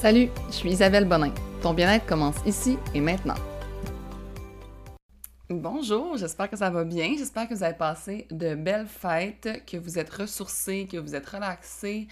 Salut, 0.00 0.28
je 0.46 0.52
suis 0.52 0.70
Isabelle 0.70 1.06
Bonin. 1.06 1.34
Ton 1.60 1.74
bien-être 1.74 2.06
commence 2.06 2.36
ici 2.46 2.78
et 2.94 3.00
maintenant. 3.00 3.34
Bonjour, 5.50 6.16
j'espère 6.16 6.48
que 6.48 6.56
ça 6.56 6.70
va 6.70 6.84
bien. 6.84 7.16
J'espère 7.18 7.48
que 7.48 7.54
vous 7.54 7.64
avez 7.64 7.76
passé 7.76 8.28
de 8.30 8.54
belles 8.54 8.86
fêtes, 8.86 9.64
que 9.66 9.76
vous 9.76 9.98
êtes 9.98 10.10
ressourcés, 10.10 10.86
que 10.88 10.98
vous 10.98 11.16
êtes 11.16 11.28
relaxés. 11.28 12.06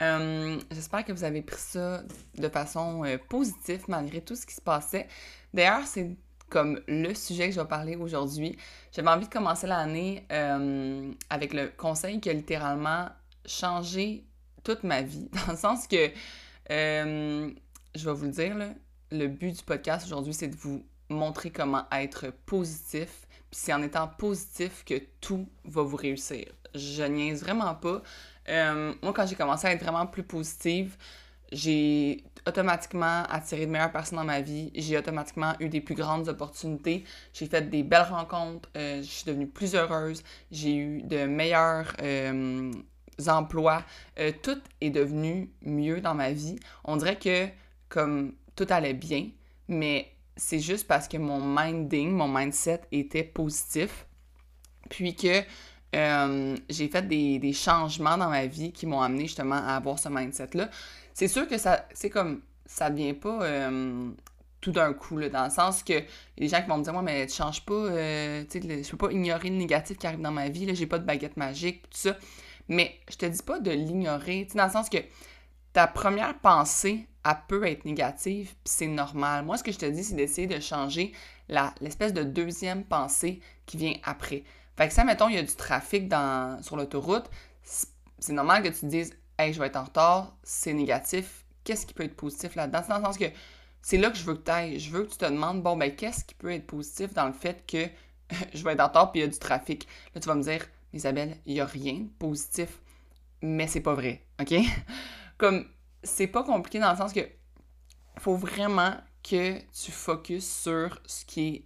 Euh, 0.00 0.58
j'espère 0.70 1.04
que 1.04 1.12
vous 1.12 1.22
avez 1.22 1.42
pris 1.42 1.60
ça 1.60 2.02
de 2.38 2.48
façon 2.48 3.04
euh, 3.04 3.18
positive 3.28 3.84
malgré 3.88 4.22
tout 4.22 4.34
ce 4.34 4.46
qui 4.46 4.54
se 4.54 4.62
passait. 4.62 5.06
D'ailleurs, 5.52 5.86
c'est 5.86 6.16
comme 6.48 6.80
le 6.88 7.12
sujet 7.12 7.48
que 7.48 7.54
je 7.54 7.60
vais 7.60 7.68
parler 7.68 7.96
aujourd'hui. 7.96 8.56
J'avais 8.90 9.10
envie 9.10 9.26
de 9.26 9.30
commencer 9.30 9.66
l'année 9.66 10.26
euh, 10.32 11.12
avec 11.28 11.52
le 11.52 11.68
conseil 11.76 12.20
qui 12.20 12.30
a 12.30 12.32
littéralement 12.32 13.10
changé 13.44 14.24
toute 14.64 14.82
ma 14.82 15.02
vie, 15.02 15.28
dans 15.46 15.52
le 15.52 15.58
sens 15.58 15.86
que, 15.86 16.10
je 16.68 18.04
vais 18.04 18.12
vous 18.12 18.24
le 18.24 18.30
dire, 18.30 18.56
le 19.10 19.26
but 19.26 19.56
du 19.56 19.62
podcast 19.62 20.06
aujourd'hui, 20.06 20.34
c'est 20.34 20.48
de 20.48 20.56
vous 20.56 20.84
montrer 21.08 21.50
comment 21.50 21.86
être 21.92 22.30
positif. 22.46 23.26
Puis 23.50 23.60
c'est 23.60 23.72
en 23.72 23.82
étant 23.82 24.08
positif 24.08 24.84
que 24.84 25.00
tout 25.20 25.48
va 25.64 25.82
vous 25.82 25.96
réussir. 25.96 26.46
Je 26.74 27.02
niaise 27.02 27.42
vraiment 27.42 27.74
pas. 27.74 28.02
Euh, 28.48 28.94
moi, 29.02 29.12
quand 29.12 29.26
j'ai 29.26 29.36
commencé 29.36 29.66
à 29.66 29.72
être 29.72 29.82
vraiment 29.82 30.06
plus 30.06 30.22
positive, 30.22 30.96
j'ai 31.50 32.24
automatiquement 32.46 33.22
attiré 33.30 33.64
de 33.64 33.70
meilleures 33.70 33.92
personnes 33.92 34.18
dans 34.18 34.24
ma 34.24 34.42
vie. 34.42 34.70
J'ai 34.74 34.98
automatiquement 34.98 35.54
eu 35.60 35.70
des 35.70 35.80
plus 35.80 35.94
grandes 35.94 36.28
opportunités. 36.28 37.04
J'ai 37.32 37.46
fait 37.46 37.70
des 37.70 37.82
belles 37.82 38.02
rencontres. 38.10 38.68
Euh, 38.76 38.98
je 38.98 39.06
suis 39.06 39.24
devenue 39.24 39.48
plus 39.48 39.74
heureuse. 39.74 40.22
J'ai 40.50 40.76
eu 40.76 41.02
de 41.02 41.24
meilleurs 41.24 41.94
euh, 42.02 42.70
emplois. 43.26 43.82
tout 44.42 44.60
est 44.80 44.90
devenu 44.90 45.50
mieux 45.62 46.00
dans 46.00 46.14
ma 46.14 46.32
vie. 46.32 46.56
On 46.84 46.96
dirait 46.96 47.18
que 47.18 47.48
comme 47.88 48.34
tout 48.54 48.66
allait 48.70 48.94
bien, 48.94 49.28
mais 49.68 50.12
c'est 50.36 50.60
juste 50.60 50.86
parce 50.86 51.08
que 51.08 51.16
mon 51.16 51.40
minding, 51.40 52.12
mon 52.12 52.28
mindset 52.28 52.82
était 52.92 53.24
positif. 53.24 54.06
Puis 54.88 55.14
que 55.14 55.42
euh, 55.94 56.56
j'ai 56.68 56.88
fait 56.88 57.06
des, 57.06 57.52
changements 57.52 58.16
dans 58.16 58.28
ma 58.28 58.46
vie 58.46 58.72
qui 58.72 58.86
m'ont 58.86 59.00
amené 59.00 59.24
justement 59.24 59.56
à 59.56 59.76
avoir 59.76 59.98
ce 59.98 60.08
mindset-là. 60.08 60.70
C'est 61.14 61.28
sûr 61.28 61.48
que 61.48 61.58
ça, 61.58 61.86
c'est 61.92 62.10
comme, 62.10 62.42
ça 62.66 62.90
vient 62.90 63.14
pas 63.14 63.42
euh, 63.42 64.10
tout 64.60 64.72
d'un 64.72 64.92
coup, 64.92 65.20
dans 65.20 65.44
le 65.44 65.50
sens 65.50 65.82
que 65.82 66.02
les 66.36 66.48
gens 66.48 66.62
qui 66.62 66.68
vont 66.68 66.78
me 66.78 66.84
dire, 66.84 66.92
moi, 66.92 67.02
mais 67.02 67.26
tu 67.26 67.34
changes 67.34 67.64
pas, 67.64 67.74
euh, 67.74 68.44
tu 68.48 68.60
sais, 68.60 68.82
je 68.82 68.90
peux 68.90 68.96
pas 68.96 69.12
ignorer 69.12 69.50
le 69.50 69.56
négatif 69.56 69.98
qui 69.98 70.06
arrive 70.06 70.20
dans 70.20 70.32
ma 70.32 70.48
vie, 70.48 70.66
là, 70.66 70.74
j'ai 70.74 70.86
pas 70.86 70.98
de 70.98 71.04
baguette 71.04 71.36
magique, 71.36 71.82
tout 71.82 71.98
ça. 71.98 72.16
Mais 72.68 73.00
je 73.10 73.16
te 73.16 73.26
dis 73.26 73.42
pas 73.42 73.60
de 73.60 73.70
l'ignorer, 73.70 74.44
tu 74.46 74.52
sais, 74.52 74.58
dans 74.58 74.66
le 74.66 74.70
sens 74.70 74.88
que 74.88 74.98
ta 75.72 75.86
première 75.86 76.38
pensée, 76.38 77.08
elle 77.24 77.36
peut 77.46 77.66
être 77.66 77.84
négative, 77.84 78.54
puis 78.64 78.72
c'est 78.72 78.86
normal. 78.86 79.44
Moi, 79.44 79.56
ce 79.56 79.62
que 79.62 79.72
je 79.72 79.78
te 79.78 79.86
dis, 79.86 80.04
c'est 80.04 80.14
d'essayer 80.14 80.46
de 80.46 80.60
changer 80.60 81.12
l'espèce 81.80 82.12
de 82.12 82.22
deuxième 82.22 82.84
pensée 82.84 83.40
qui 83.66 83.76
vient 83.76 83.94
après. 84.02 84.44
Fait 84.76 84.88
que 84.88 84.94
ça, 84.94 85.04
mettons, 85.04 85.28
il 85.28 85.34
y 85.34 85.38
a 85.38 85.42
du 85.42 85.54
trafic 85.54 86.12
sur 86.62 86.76
l'autoroute, 86.76 87.30
c'est 88.18 88.32
normal 88.32 88.62
que 88.62 88.68
tu 88.68 88.80
te 88.80 88.86
dises 88.86 89.14
«Hey, 89.38 89.52
je 89.52 89.60
vais 89.60 89.66
être 89.66 89.76
en 89.76 89.84
retard, 89.84 90.36
c'est 90.42 90.72
négatif. 90.72 91.44
Qu'est-ce 91.64 91.86
qui 91.86 91.94
peut 91.94 92.04
être 92.04 92.16
positif 92.16 92.54
là-dedans?» 92.54 92.80
C'est 92.82 92.88
dans 92.88 92.98
le 92.98 93.04
sens 93.04 93.18
que 93.18 93.26
c'est 93.82 93.98
là 93.98 94.10
que 94.10 94.16
je 94.16 94.24
veux 94.24 94.34
que 94.34 94.44
tu 94.44 94.50
ailles. 94.50 94.78
Je 94.78 94.90
veux 94.90 95.04
que 95.04 95.10
tu 95.10 95.18
te 95.18 95.24
demandes 95.24 95.62
«Bon, 95.64 95.76
ben, 95.76 95.94
qu'est-ce 95.94 96.24
qui 96.24 96.34
peut 96.34 96.52
être 96.52 96.66
positif 96.66 97.12
dans 97.14 97.26
le 97.26 97.32
fait 97.32 97.64
que 97.66 97.86
je 98.54 98.64
vais 98.64 98.72
être 98.72 98.80
en 98.80 98.88
retard 98.88 99.12
puis 99.12 99.20
il 99.20 99.24
y 99.24 99.26
a 99.26 99.28
du 99.28 99.38
trafic?» 99.38 99.86
Là, 100.14 100.20
tu 100.20 100.28
vas 100.28 100.34
me 100.34 100.42
dire 100.42 100.66
«Isabelle, 100.92 101.36
il 101.46 101.54
n'y 101.54 101.60
a 101.60 101.66
rien 101.66 101.94
de 101.94 102.08
positif.» 102.18 102.80
Mais 103.42 103.66
c'est 103.66 103.80
pas 103.80 103.94
vrai, 103.94 104.26
OK? 104.40 104.54
Comme 105.38 105.66
c'est 106.02 106.26
pas 106.26 106.42
compliqué 106.42 106.78
dans 106.78 106.90
le 106.90 106.96
sens 106.96 107.12
que 107.12 107.20
faut 108.18 108.36
vraiment 108.36 108.94
que 109.22 109.58
tu 109.72 109.92
focuses 109.92 110.48
sur 110.48 111.00
ce 111.06 111.24
qui 111.24 111.48
est 111.48 111.64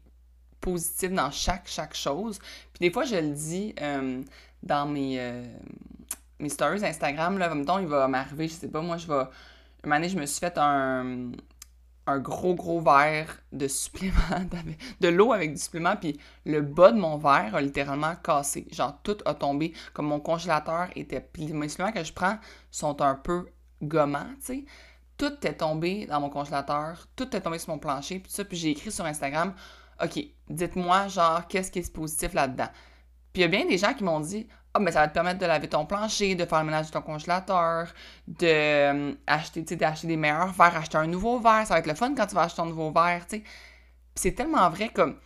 positif 0.60 1.10
dans 1.10 1.30
chaque, 1.30 1.66
chaque 1.66 1.94
chose. 1.94 2.38
Puis 2.72 2.80
des 2.80 2.90
fois, 2.90 3.04
je 3.04 3.16
le 3.16 3.30
dis 3.30 3.74
euh, 3.80 4.22
dans 4.62 4.86
mes, 4.86 5.18
euh, 5.18 5.44
mes 6.38 6.48
stories 6.48 6.84
Instagram, 6.84 7.38
là, 7.38 7.52
temps, 7.64 7.78
il 7.78 7.86
va 7.86 8.08
m'arriver, 8.08 8.48
je 8.48 8.54
sais 8.54 8.68
pas, 8.68 8.80
moi, 8.80 8.96
je 8.96 9.06
vais... 9.06 9.24
Une 9.84 9.92
année, 9.92 10.08
je 10.08 10.16
me 10.16 10.26
suis 10.26 10.38
fait 10.38 10.56
un, 10.58 11.32
un 12.06 12.18
gros, 12.18 12.54
gros 12.54 12.80
verre 12.80 13.38
de 13.52 13.68
supplément, 13.68 14.16
de 15.00 15.08
l'eau 15.08 15.32
avec 15.32 15.52
du 15.52 15.58
supplément, 15.58 15.96
puis 15.96 16.18
le 16.44 16.60
bas 16.60 16.92
de 16.92 16.98
mon 16.98 17.16
verre 17.16 17.54
a 17.54 17.60
littéralement 17.60 18.14
cassé. 18.16 18.66
Genre, 18.72 18.98
tout 19.02 19.18
a 19.24 19.34
tombé, 19.34 19.72
comme 19.92 20.06
mon 20.06 20.20
congélateur 20.20 20.88
était... 20.96 21.20
Puis 21.20 21.46
les 21.46 21.68
suppléments 21.68 21.92
que 21.92 22.04
je 22.04 22.12
prends 22.12 22.38
sont 22.70 23.00
un 23.02 23.14
peu 23.14 23.46
gommant, 23.82 24.26
tu 24.40 24.46
sais. 24.46 24.64
Tout 25.16 25.46
est 25.46 25.58
tombé 25.58 26.06
dans 26.06 26.20
mon 26.20 26.30
congélateur, 26.30 27.06
tout 27.14 27.36
est 27.36 27.40
tombé 27.40 27.58
sur 27.58 27.72
mon 27.72 27.78
plancher, 27.78 28.18
puis 28.18 28.32
ça, 28.32 28.44
puis 28.44 28.56
j'ai 28.56 28.70
écrit 28.70 28.90
sur 28.90 29.04
Instagram, 29.04 29.54
OK, 30.02 30.18
dites-moi, 30.48 31.06
genre, 31.08 31.46
qu'est-ce 31.46 31.70
qui 31.70 31.78
est 31.78 31.92
positif 31.92 32.32
là-dedans? 32.34 32.68
Puis 33.32 33.40
il 33.40 33.42
y 33.42 33.44
a 33.44 33.48
bien 33.48 33.64
des 33.66 33.78
gens 33.78 33.94
qui 33.94 34.02
m'ont 34.02 34.20
dit, 34.20 34.48
ah, 34.74 34.78
mais 34.80 34.92
ça 34.92 35.00
va 35.00 35.08
te 35.08 35.14
permettre 35.14 35.38
de 35.38 35.46
laver 35.46 35.68
ton 35.68 35.84
plancher, 35.84 36.34
de 36.34 36.46
faire 36.46 36.60
le 36.60 36.66
ménage 36.66 36.86
de 36.86 36.92
ton 36.92 37.02
congélateur, 37.02 37.88
de 38.26 38.46
euh, 38.46 39.14
acheter, 39.26 39.62
d'acheter 39.76 40.06
des 40.06 40.16
meilleurs 40.16 40.52
verres, 40.52 40.76
acheter 40.76 40.96
un 40.96 41.06
nouveau 41.06 41.38
verre. 41.38 41.66
Ça 41.66 41.74
va 41.74 41.80
être 41.80 41.86
le 41.86 41.94
fun 41.94 42.14
quand 42.14 42.26
tu 42.26 42.34
vas 42.34 42.42
acheter 42.42 42.62
un 42.62 42.66
nouveau 42.66 42.90
verre, 42.90 43.26
tu 43.26 43.36
sais. 43.36 43.42
c'est 44.14 44.32
tellement 44.32 44.68
vrai 44.70 44.88
comme, 44.88 45.16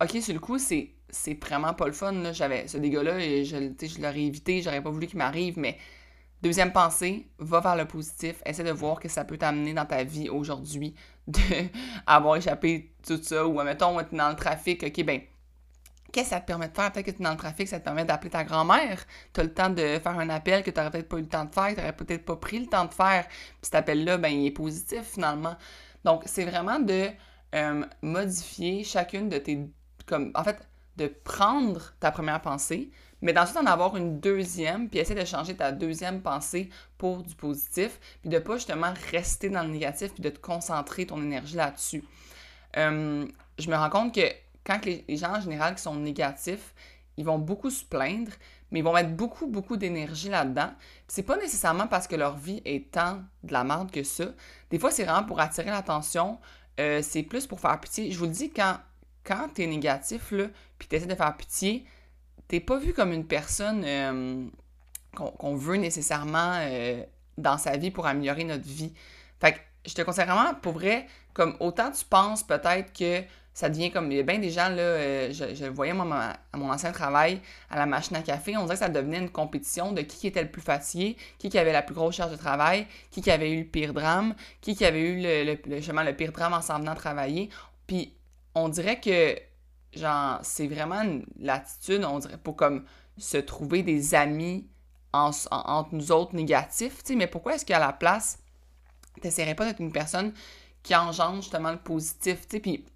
OK, 0.00 0.10
sur 0.22 0.34
le 0.34 0.40
coup, 0.40 0.58
c'est, 0.58 0.94
vraiment 1.42 1.74
pas 1.74 1.86
le 1.86 1.92
fun. 1.92 2.32
J'avais 2.32 2.68
ce 2.68 2.78
dégât-là 2.78 3.18
et 3.18 3.44
je, 3.44 3.56
je 3.56 4.00
l'aurais 4.00 4.22
évité, 4.22 4.62
j'aurais 4.62 4.82
pas 4.82 4.90
voulu 4.90 5.06
qu'il 5.08 5.18
m'arrive, 5.18 5.58
mais 5.58 5.78
Deuxième 6.42 6.72
pensée, 6.72 7.28
va 7.38 7.60
vers 7.60 7.76
le 7.76 7.84
positif. 7.84 8.42
Essaie 8.44 8.64
de 8.64 8.72
voir 8.72 8.98
que 8.98 9.08
ça 9.08 9.24
peut 9.24 9.38
t'amener 9.38 9.74
dans 9.74 9.86
ta 9.86 10.02
vie 10.02 10.28
aujourd'hui 10.28 10.92
d'avoir 11.28 12.36
échappé 12.36 12.92
tout 13.06 13.22
ça. 13.22 13.46
Ou, 13.46 13.62
mettons, 13.62 14.00
es 14.00 14.06
dans 14.10 14.28
le 14.28 14.34
trafic, 14.34 14.82
OK, 14.82 15.04
ben, 15.04 15.20
qu'est-ce 16.12 16.30
que 16.30 16.34
ça 16.34 16.40
te 16.40 16.46
permet 16.46 16.68
de 16.68 16.74
faire? 16.74 16.92
Peut-être 16.92 17.06
que 17.06 17.10
tu 17.10 17.20
es 17.20 17.24
dans 17.24 17.30
le 17.30 17.36
trafic, 17.36 17.66
ça 17.66 17.80
te 17.80 17.84
permet 17.84 18.04
d'appeler 18.04 18.30
ta 18.30 18.44
grand-mère. 18.44 19.04
Tu 19.32 19.40
as 19.40 19.44
le 19.44 19.52
temps 19.52 19.70
de 19.70 19.98
faire 19.98 20.18
un 20.18 20.28
appel 20.28 20.62
que 20.62 20.70
tu 20.70 20.78
n'aurais 20.78 20.90
peut-être 20.90 21.08
pas 21.08 21.16
eu 21.16 21.22
le 21.22 21.28
temps 21.28 21.44
de 21.44 21.52
faire, 21.52 21.68
que 21.68 21.74
tu 21.74 21.80
n'aurais 21.80 21.96
peut-être 21.96 22.24
pas 22.24 22.36
pris 22.36 22.58
le 22.58 22.66
temps 22.66 22.84
de 22.84 22.94
faire. 22.94 23.26
Puis 23.26 23.58
cet 23.62 23.74
appel-là, 23.74 24.18
ben, 24.18 24.28
il 24.28 24.46
est 24.46 24.52
positif 24.52 25.02
finalement. 25.02 25.56
Donc, 26.04 26.22
c'est 26.26 26.44
vraiment 26.44 26.78
de 26.78 27.08
euh, 27.54 27.84
modifier 28.02 28.84
chacune 28.84 29.28
de 29.28 29.38
tes. 29.38 29.68
Comme, 30.06 30.32
en 30.34 30.44
fait, 30.44 30.58
de 30.96 31.06
prendre 31.06 31.94
ta 32.00 32.10
première 32.10 32.42
pensée, 32.42 32.90
mais 33.22 33.32
d'ensuite 33.32 33.56
en 33.56 33.66
avoir 33.66 33.96
une 33.96 34.20
deuxième, 34.20 34.88
puis 34.88 34.98
essayer 34.98 35.18
de 35.18 35.24
changer 35.24 35.56
ta 35.56 35.72
deuxième 35.72 36.20
pensée 36.20 36.68
pour 36.98 37.22
du 37.22 37.34
positif, 37.34 37.98
puis 38.20 38.28
de 38.28 38.38
pas 38.38 38.56
justement 38.56 38.92
rester 39.10 39.48
dans 39.48 39.62
le 39.62 39.68
négatif, 39.68 40.12
puis 40.12 40.22
de 40.22 40.28
te 40.28 40.40
concentrer 40.40 41.06
ton 41.06 41.22
énergie 41.22 41.56
là-dessus. 41.56 42.04
Euh, 42.76 43.26
je 43.58 43.70
me 43.70 43.76
rends 43.76 43.90
compte 43.90 44.14
que 44.14 44.28
quand 44.64 44.84
les, 44.84 45.04
gens 45.16 45.36
en 45.36 45.40
général 45.40 45.74
qui 45.74 45.82
sont 45.82 45.94
négatifs, 45.96 46.74
ils 47.16 47.24
vont 47.24 47.38
beaucoup 47.38 47.70
se 47.70 47.84
plaindre, 47.84 48.32
mais 48.70 48.78
ils 48.78 48.82
vont 48.82 48.92
mettre 48.92 49.10
beaucoup, 49.10 49.46
beaucoup 49.46 49.76
d'énergie 49.76 50.28
là-dedans. 50.28 50.72
C'est 51.08 51.24
pas 51.24 51.36
nécessairement 51.36 51.86
parce 51.86 52.06
que 52.06 52.16
leur 52.16 52.36
vie 52.36 52.62
est 52.64 52.90
tant 52.90 53.22
de 53.42 53.52
la 53.52 53.64
merde 53.64 53.90
que 53.90 54.02
ça. 54.02 54.26
Des 54.70 54.78
fois, 54.78 54.90
c'est 54.90 55.04
vraiment 55.04 55.24
pour 55.24 55.40
attirer 55.40 55.70
l'attention. 55.70 56.38
Euh, 56.80 57.00
c'est 57.02 57.22
plus 57.22 57.46
pour 57.46 57.60
faire 57.60 57.78
pitié. 57.80 58.10
Je 58.10 58.18
vous 58.18 58.24
le 58.24 58.30
dis, 58.30 58.50
quand, 58.50 58.78
quand 59.24 59.48
t'es 59.52 59.66
négatif, 59.66 60.30
là, 60.30 60.46
puis 60.78 60.88
t'essaies 60.88 61.06
de 61.06 61.14
faire 61.14 61.36
pitié, 61.36 61.84
t'es 62.48 62.60
pas 62.60 62.78
vu 62.78 62.94
comme 62.94 63.12
une 63.12 63.26
personne 63.26 63.84
euh, 63.84 64.46
qu'on 65.14 65.54
veut 65.54 65.76
nécessairement 65.76 66.54
euh, 66.60 67.02
dans 67.36 67.58
sa 67.58 67.76
vie 67.76 67.90
pour 67.90 68.06
améliorer 68.06 68.44
notre 68.44 68.66
vie. 68.66 68.94
Fait 69.40 69.52
que 69.52 69.58
je 69.84 69.94
te 69.94 70.02
conseille 70.02 70.26
vraiment, 70.26 70.54
pour 70.54 70.72
vrai, 70.72 71.06
comme 71.34 71.56
autant 71.60 71.90
tu 71.90 72.04
penses 72.04 72.42
peut-être 72.42 72.92
que 72.92 73.22
ça 73.54 73.68
devient 73.68 73.90
comme. 73.90 74.10
Il 74.10 74.16
y 74.16 74.20
a 74.20 74.22
bien 74.22 74.38
des 74.38 74.50
gens, 74.50 74.68
là, 74.68 74.78
euh, 74.78 75.32
je, 75.32 75.64
le 75.64 75.70
voyais 75.70 75.92
à 75.92 76.56
mon 76.56 76.70
ancien 76.70 76.92
travail, 76.92 77.40
à 77.70 77.76
la 77.76 77.86
machine 77.86 78.16
à 78.16 78.22
café, 78.22 78.56
on 78.56 78.62
dirait 78.62 78.74
que 78.74 78.80
ça 78.80 78.88
devenait 78.88 79.18
une 79.18 79.30
compétition 79.30 79.92
de 79.92 80.02
qui 80.02 80.26
était 80.26 80.42
le 80.42 80.50
plus 80.50 80.62
fatigué, 80.62 81.16
qui, 81.38 81.48
qui 81.48 81.58
avait 81.58 81.72
la 81.72 81.82
plus 81.82 81.94
grosse 81.94 82.16
charge 82.16 82.32
de 82.32 82.36
travail, 82.36 82.86
qui, 83.10 83.20
qui 83.20 83.30
avait 83.30 83.50
eu 83.50 83.60
le 83.60 83.68
pire 83.68 83.92
drame, 83.92 84.34
qui, 84.60 84.74
qui 84.74 84.84
avait 84.84 85.00
eu 85.00 85.22
le, 85.22 85.44
le, 85.44 86.04
le 86.04 86.16
pire 86.16 86.32
drame 86.32 86.54
en 86.54 86.62
s'en 86.62 86.78
venant 86.78 86.94
travailler. 86.94 87.50
Puis 87.86 88.14
on 88.54 88.68
dirait 88.68 89.00
que 89.00 89.36
genre, 89.94 90.38
c'est 90.42 90.66
vraiment 90.66 91.02
l'attitude, 91.38 92.04
on 92.04 92.18
dirait, 92.18 92.38
pour 92.38 92.56
comme 92.56 92.84
se 93.18 93.36
trouver 93.36 93.82
des 93.82 94.14
amis 94.14 94.66
entre 95.12 95.88
nous 95.92 96.10
autres 96.10 96.34
négatifs, 96.34 97.02
tu 97.02 97.12
sais, 97.12 97.16
mais 97.16 97.26
pourquoi 97.26 97.54
est-ce 97.54 97.66
qu'à 97.66 97.78
la 97.78 97.92
place, 97.92 98.38
t'essaierais 99.20 99.54
pas 99.54 99.66
d'être 99.66 99.80
une 99.80 99.92
personne 99.92 100.32
qui 100.82 100.96
engendre 100.96 101.42
justement 101.42 101.70
le 101.70 101.78
positif, 101.78 102.48
tu 102.48 102.56
sais, 102.56 102.60
puis 102.60 102.86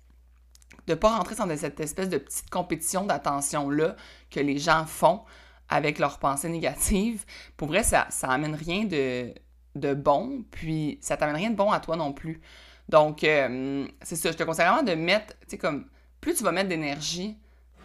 de 0.87 0.95
pas 0.95 1.17
rentrer 1.17 1.35
dans 1.35 1.57
cette 1.57 1.81
espèce 1.81 2.09
de 2.09 2.19
petite 2.19 2.51
compétition 2.51 3.05
d'attention-là 3.05 3.97
que 4.31 4.41
les 4.41 4.59
gens 4.59 4.87
font 4.87 5.23
avec 5.69 5.99
leurs 5.99 6.19
pensées 6.19 6.49
négatives. 6.49 7.25
Pour 7.57 7.69
vrai, 7.69 7.83
ça, 7.83 8.07
ça 8.11 8.29
rien 8.29 8.85
de, 8.85 9.35
de 9.75 9.95
bon, 9.95 10.45
puis 10.51 10.99
ça 11.01 11.17
t'amène 11.17 11.37
rien 11.37 11.51
de 11.51 11.57
bon 11.57 11.73
à 11.73 11.81
toi 11.81 11.97
non 11.97 12.13
plus. 12.13 12.41
Donc, 12.89 13.25
euh, 13.25 13.87
c'est 14.03 14.17
ça, 14.17 14.31
je 14.31 14.37
te 14.37 14.45
conseille 14.45 14.67
vraiment 14.67 14.85
de 14.85 14.95
mettre, 14.95 15.35
tu 15.41 15.49
sais, 15.49 15.59
comme 15.59 15.87
plus 16.21 16.35
tu 16.35 16.45
vas 16.45 16.53
mettre 16.53 16.69
d'énergie 16.69 17.37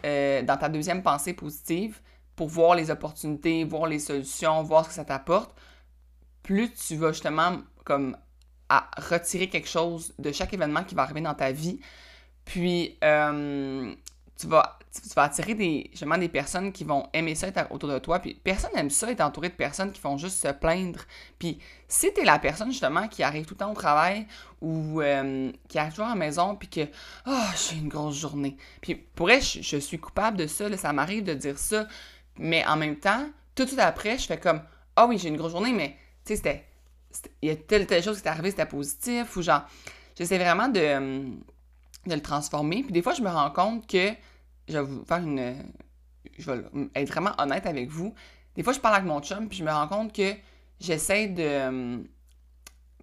euh, 0.04 0.42
dans 0.42 0.56
ta 0.56 0.68
deuxième 0.68 1.02
pensée 1.02 1.32
positive 1.32 2.00
pour 2.36 2.48
voir 2.48 2.74
les 2.74 2.90
opportunités, 2.90 3.64
voir 3.64 3.86
les 3.86 3.98
solutions, 3.98 4.62
voir 4.62 4.84
ce 4.84 4.90
que 4.90 4.94
ça 4.94 5.04
t'apporte, 5.04 5.54
plus 6.42 6.72
tu 6.72 6.96
vas 6.96 7.12
justement 7.12 7.58
comme 7.84 8.16
à 8.68 8.90
retirer 8.96 9.48
quelque 9.48 9.68
chose 9.68 10.14
de 10.18 10.32
chaque 10.32 10.54
événement 10.54 10.82
qui 10.84 10.94
va 10.94 11.02
arriver 11.02 11.20
dans 11.20 11.34
ta 11.34 11.52
vie. 11.52 11.80
Puis, 12.44 12.98
euh, 13.04 13.94
tu 14.42 14.48
vas, 14.48 14.78
tu 14.92 15.14
vas 15.14 15.22
attirer 15.22 15.54
des, 15.54 15.88
justement, 15.92 16.18
des 16.18 16.28
personnes 16.28 16.72
qui 16.72 16.82
vont 16.84 17.08
aimer 17.12 17.34
ça 17.34 17.48
être 17.48 17.70
autour 17.70 17.88
de 17.88 17.98
toi. 17.98 18.18
Puis 18.18 18.34
personne 18.34 18.72
n'aime 18.74 18.90
ça 18.90 19.10
être 19.10 19.20
entouré 19.20 19.48
de 19.48 19.54
personnes 19.54 19.92
qui 19.92 20.00
font 20.00 20.18
juste 20.18 20.42
se 20.42 20.48
plaindre. 20.52 21.00
Puis 21.38 21.58
si 21.88 22.12
t'es 22.12 22.24
la 22.24 22.38
personne 22.38 22.70
justement 22.70 23.06
qui 23.08 23.22
arrive 23.22 23.46
tout 23.46 23.54
le 23.54 23.58
temps 23.58 23.70
au 23.70 23.74
travail 23.74 24.26
ou 24.60 25.00
euh, 25.00 25.52
qui 25.68 25.78
arrive 25.78 25.92
toujours 25.92 26.06
à 26.06 26.10
la 26.10 26.14
maison 26.16 26.56
puis 26.56 26.68
que 26.68 26.80
«Oh, 27.26 27.44
j'ai 27.56 27.76
une 27.76 27.88
grosse 27.88 28.18
journée». 28.18 28.56
Puis 28.80 28.96
pour 28.96 29.30
elle, 29.30 29.42
je, 29.42 29.76
suis 29.76 29.98
coupable 29.98 30.36
de 30.36 30.46
ça, 30.46 30.76
ça 30.76 30.92
m'arrive 30.92 31.24
de 31.24 31.34
dire 31.34 31.58
ça. 31.58 31.86
Mais 32.38 32.66
en 32.66 32.76
même 32.76 32.96
temps, 32.96 33.26
tout 33.54 33.62
de 33.62 33.68
suite 33.68 33.80
après, 33.80 34.18
je 34.18 34.26
fais 34.26 34.38
comme 34.38 34.62
«Ah 34.96 35.06
oui, 35.06 35.18
j'ai 35.18 35.28
une 35.28 35.36
grosse 35.36 35.52
journée, 35.52 35.72
mais 35.72 35.96
tu 36.24 36.34
sais, 36.34 36.36
c'était... 36.36 36.66
Il 37.42 37.48
y 37.48 37.52
a 37.52 37.56
telle 37.56 37.86
telle 37.86 38.02
chose 38.02 38.20
qui 38.20 38.26
est 38.26 38.30
arrivée, 38.30 38.50
c'était 38.50 38.66
positif.» 38.66 39.36
Ou 39.36 39.42
genre, 39.42 39.62
j'essaie 40.16 40.38
vraiment 40.38 40.68
de, 40.68 41.36
de 42.06 42.14
le 42.14 42.22
transformer. 42.22 42.82
Puis 42.82 42.92
des 42.92 43.02
fois, 43.02 43.14
je 43.14 43.22
me 43.22 43.28
rends 43.28 43.50
compte 43.50 43.86
que 43.86 44.12
je 44.68 44.78
vais 44.78 44.82
vous 44.82 45.04
faire 45.04 45.18
une. 45.18 45.56
Je 46.38 46.50
vais 46.50 46.62
être 46.94 47.08
vraiment 47.08 47.32
honnête 47.38 47.66
avec 47.66 47.88
vous. 47.88 48.14
Des 48.54 48.62
fois, 48.62 48.72
je 48.72 48.80
parle 48.80 48.96
avec 48.96 49.06
mon 49.06 49.20
chum, 49.20 49.48
puis 49.48 49.58
je 49.58 49.64
me 49.64 49.70
rends 49.70 49.88
compte 49.88 50.12
que 50.12 50.34
j'essaie 50.80 51.28
de. 51.28 52.04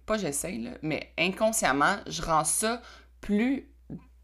Pas 0.06 0.18
j'essaie, 0.18 0.58
là, 0.58 0.70
mais 0.82 1.12
inconsciemment, 1.18 1.96
je 2.06 2.22
rends 2.22 2.44
ça 2.44 2.80
plus 3.20 3.68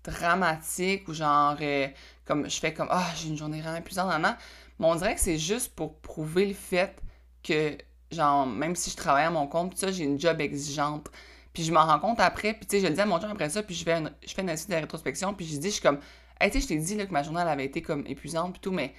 dramatique 0.05 1.09
ou 1.09 1.15
genre. 1.15 1.57
Euh, 1.61 1.89
comme 2.25 2.49
je 2.49 2.59
fais 2.59 2.75
comme. 2.75 2.89
Ah, 2.91 3.07
j'ai 3.17 3.29
une 3.29 3.37
journée 3.37 3.61
vraiment 3.61 3.79
épuisante, 3.79 4.13
an. 4.13 4.37
Mais 4.79 4.87
on 4.87 4.95
dirait 4.95 5.15
que 5.15 5.21
c'est 5.21 5.39
juste 5.39 5.75
pour 5.75 5.99
prouver 6.01 6.47
le 6.47 6.55
fait 6.55 7.01
que, 7.43 7.77
genre, 8.11 8.47
même 8.47 8.77
si 8.77 8.91
je 8.91 8.97
travaille 8.97 9.25
à 9.25 9.31
mon 9.31 9.47
compte, 9.47 9.77
ça, 9.77 9.91
j'ai 9.91 10.05
une 10.05 10.21
job 10.21 10.41
exigeante. 10.41 11.11
Puis 11.57 11.65
je 11.65 11.73
m'en 11.73 11.87
rends 11.87 11.99
compte 11.99 12.21
après, 12.21 12.53
puis 12.53 12.67
tu 12.67 12.77
sais, 12.77 12.83
je 12.83 12.87
le 12.87 12.93
dis 12.93 13.01
à 13.01 13.07
mon 13.07 13.19
chum 13.19 13.31
après 13.31 13.49
ça, 13.49 13.63
puis 13.63 13.75
je 13.75 13.83
fais 13.83 13.95
une, 13.97 14.13
je 14.27 14.35
fais 14.35 14.43
de 14.43 14.75
rétrospection, 14.75 15.33
puis 15.33 15.47
je 15.47 15.57
dis, 15.57 15.69
je 15.69 15.73
suis 15.73 15.83
comme 15.83 16.01
Hey, 16.39 16.51
tu 16.51 16.61
sais, 16.61 16.65
je 16.65 16.69
t'ai 16.69 16.77
dit 16.77 16.97
là, 16.97 17.07
que 17.07 17.13
ma 17.13 17.23
journée 17.23 17.41
avait 17.41 17.65
été 17.65 17.81
comme 17.81 18.05
épuisante 18.07 18.57
et 18.57 18.59
tout, 18.59 18.73
mais 18.73 18.93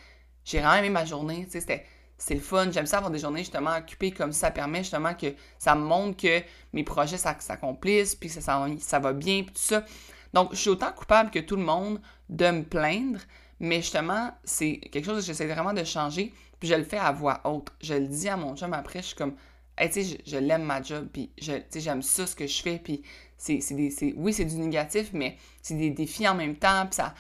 j'ai 0.44 0.58
vraiment 0.58 0.74
aimé 0.74 0.90
ma 0.90 1.06
journée. 1.06 1.46
Tu 1.46 1.52
sais, 1.52 1.60
c'était 1.60 1.86
c'est 2.18 2.34
le 2.34 2.40
fun. 2.40 2.72
J'aime 2.72 2.88
ça 2.88 2.98
avoir 2.98 3.12
des 3.12 3.20
journées 3.20 3.42
justement 3.42 3.78
occupées 3.78 4.10
comme 4.10 4.32
ça. 4.32 4.48
Ça 4.48 4.52
permet 4.52 4.80
justement 4.80 5.14
que 5.14 5.28
ça 5.60 5.76
me 5.76 5.82
montre 5.82 6.18
que 6.18 6.42
mes 6.74 6.84
projets 6.84 7.18
s'accomplissent, 7.18 8.16
puis 8.16 8.30
que 8.30 8.42
ça, 8.42 8.68
ça, 8.80 8.98
va 8.98 9.14
bien, 9.14 9.44
puis 9.44 9.54
tout 9.54 9.62
ça. 9.62 9.86
Donc, 10.34 10.50
je 10.54 10.58
suis 10.58 10.72
autant 10.72 10.92
coupable 10.94 11.30
que 11.30 11.38
tout 11.38 11.58
le 11.58 11.62
monde 11.62 12.02
de 12.30 12.50
me 12.50 12.64
plaindre, 12.64 13.20
mais 13.60 13.84
justement, 13.84 14.32
c'est 14.44 14.78
quelque 14.92 15.06
chose 15.06 15.20
que 15.20 15.28
j'essaie 15.28 15.46
vraiment 15.46 15.74
de 15.74 15.84
changer, 15.84 16.34
puis 16.60 16.68
je 16.68 16.74
le 16.74 16.86
fais 16.86 16.98
à 16.98 17.12
voix 17.12 17.42
haute. 17.44 17.68
Je 17.82 17.94
le 17.94 18.08
dis 18.08 18.30
à 18.30 18.36
mon 18.36 18.56
chum 18.56 18.74
après, 18.74 19.04
je 19.04 19.10
suis 19.10 19.16
comme, 19.16 19.36
tu 19.78 19.92
sais, 19.92 20.18
je, 20.26 20.38
l'aime 20.38 20.64
ma 20.64 20.82
job, 20.82 21.08
puis 21.12 21.32
j'aime 21.38 22.02
ça 22.02 22.26
ce 22.26 22.36
que 22.36 22.48
je 22.48 22.62
fais, 22.62 22.80
puis 22.80 23.04
c'est 23.38 23.60
des, 23.74 24.14
oui, 24.18 24.34
c'est 24.34 24.46
du 24.46 24.56
négatif, 24.56 25.10
mais 25.14 25.38
c'est 25.62 25.76
des 25.76 25.92
défis 25.92 26.28
en 26.28 26.36
même 26.36 26.56
temps. 26.56 26.86
Puis 26.86 26.96
ça, 26.96 27.14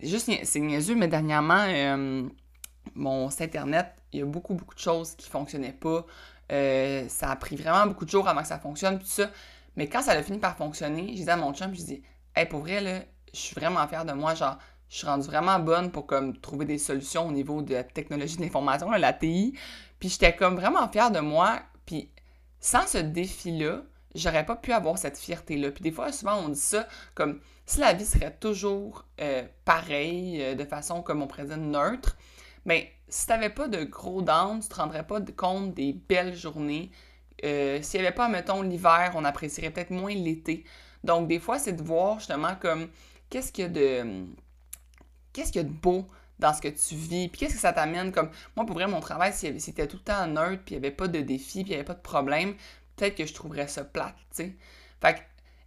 juste, 0.00 0.30
c'est 0.44 0.60
niaiseux, 0.60 0.94
mais 0.94 1.08
dernièrement, 1.08 1.64
euh, 1.68 2.28
mon 2.94 3.30
site 3.30 3.42
internet, 3.42 3.94
il 4.12 4.20
y 4.20 4.22
a 4.22 4.26
beaucoup, 4.26 4.54
beaucoup 4.54 4.74
de 4.74 4.80
choses 4.80 5.14
qui 5.16 5.28
fonctionnaient 5.28 5.72
pas. 5.72 6.04
Euh, 6.50 7.08
ça 7.08 7.30
a 7.30 7.36
pris 7.36 7.56
vraiment 7.56 7.86
beaucoup 7.86 8.04
de 8.04 8.10
jours 8.10 8.28
avant 8.28 8.42
que 8.42 8.48
ça 8.48 8.58
fonctionne, 8.58 8.98
tout 8.98 9.06
ça. 9.06 9.30
Mais 9.76 9.88
quand 9.88 10.02
ça 10.02 10.12
a 10.12 10.22
fini 10.22 10.38
par 10.38 10.56
fonctionner, 10.56 11.14
j'ai 11.16 11.24
dit 11.24 11.30
à 11.30 11.36
mon 11.36 11.54
chum, 11.54 11.74
je 11.74 11.82
dis, 11.82 12.02
hey, 12.36 12.46
pour 12.46 12.60
vrai, 12.60 12.80
là, 12.80 13.00
je 13.32 13.38
suis 13.38 13.54
vraiment 13.54 13.86
fière 13.88 14.04
de 14.04 14.12
moi. 14.12 14.34
Genre, 14.34 14.58
je 14.90 14.98
suis 14.98 15.06
rendue 15.06 15.26
vraiment 15.26 15.58
bonne 15.58 15.90
pour 15.90 16.06
comme 16.06 16.36
trouver 16.36 16.66
des 16.66 16.76
solutions 16.76 17.26
au 17.28 17.32
niveau 17.32 17.62
de 17.62 17.72
la 17.72 17.84
technologie 17.84 18.36
de 18.36 18.42
l'information, 18.42 18.90
la 18.90 19.12
TI. 19.14 19.54
Puis 19.98 20.10
j'étais 20.10 20.36
comme 20.36 20.56
vraiment 20.56 20.86
fière 20.88 21.10
de 21.10 21.20
moi. 21.20 21.60
Puis 21.86 22.10
sans 22.60 22.86
ce 22.86 22.98
défi-là, 22.98 23.82
j'aurais 24.14 24.46
pas 24.46 24.56
pu 24.56 24.72
avoir 24.72 24.98
cette 24.98 25.18
fierté-là. 25.18 25.70
Puis 25.70 25.82
des 25.82 25.92
fois, 25.92 26.12
souvent, 26.12 26.36
on 26.36 26.48
dit 26.48 26.60
ça 26.60 26.86
comme 27.14 27.40
si 27.66 27.80
la 27.80 27.92
vie 27.92 28.04
serait 28.04 28.36
toujours 28.36 29.04
euh, 29.20 29.44
pareille, 29.64 30.42
euh, 30.42 30.54
de 30.54 30.64
façon, 30.64 31.02
comme 31.02 31.22
on 31.22 31.26
dire, 31.26 31.56
neutre. 31.56 32.16
Mais 32.64 32.92
si 33.08 33.26
t'avais 33.26 33.50
pas 33.50 33.68
de 33.68 33.84
gros 33.84 34.22
downs, 34.22 34.60
tu 34.60 34.68
te 34.68 34.74
rendrais 34.76 35.06
pas 35.06 35.20
compte 35.36 35.74
des 35.74 35.92
belles 35.92 36.36
journées. 36.36 36.90
Euh, 37.44 37.80
s'il 37.82 38.00
n'y 38.00 38.06
avait 38.06 38.14
pas, 38.14 38.28
mettons, 38.28 38.62
l'hiver, 38.62 39.12
on 39.14 39.24
apprécierait 39.24 39.70
peut-être 39.70 39.90
moins 39.90 40.14
l'été. 40.14 40.64
Donc, 41.02 41.28
des 41.28 41.40
fois, 41.40 41.58
c'est 41.58 41.72
de 41.72 41.82
voir 41.82 42.18
justement 42.18 42.54
comme 42.60 42.88
qu'est-ce 43.30 43.52
qu'il 43.52 43.64
y 43.64 43.66
a 43.66 43.70
de. 43.70 44.26
Qu'est-ce 45.32 45.50
qu'il 45.50 45.62
y 45.62 45.64
a 45.64 45.68
de 45.68 45.72
beau 45.72 46.06
dans 46.42 46.52
ce 46.52 46.60
que 46.60 46.68
tu 46.68 46.94
vis, 46.94 47.28
puis 47.28 47.40
qu'est-ce 47.40 47.54
que 47.54 47.60
ça 47.60 47.72
t'amène 47.72 48.12
comme 48.12 48.30
moi 48.56 48.66
pour 48.66 48.74
vrai 48.74 48.86
mon 48.86 49.00
travail 49.00 49.32
c'était 49.32 49.86
tout 49.86 49.96
le 49.96 50.02
temps 50.02 50.26
neutre, 50.26 50.62
puis 50.64 50.74
il 50.74 50.80
n'y 50.80 50.86
avait 50.86 50.94
pas 50.94 51.08
de 51.08 51.20
défis, 51.20 51.62
puis 51.62 51.72
il 51.72 51.74
n'y 51.74 51.74
avait 51.74 51.84
pas 51.84 51.94
de 51.94 52.00
problème, 52.00 52.54
peut-être 52.96 53.16
que 53.16 53.26
je 53.26 53.32
trouverais 53.32 53.68
ça 53.68 53.84
plate, 53.84 54.16
tu 54.34 54.44
sais. 54.44 54.56
Fait 55.00 55.14
que, 55.14 55.20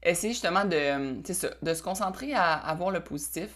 essayer 0.10 0.34
justement 0.34 0.66
de, 0.66 1.22
de 1.22 1.74
se 1.74 1.84
concentrer 1.84 2.34
à, 2.34 2.54
avoir 2.54 2.76
voir 2.78 2.92
le 2.92 3.04
positif. 3.04 3.50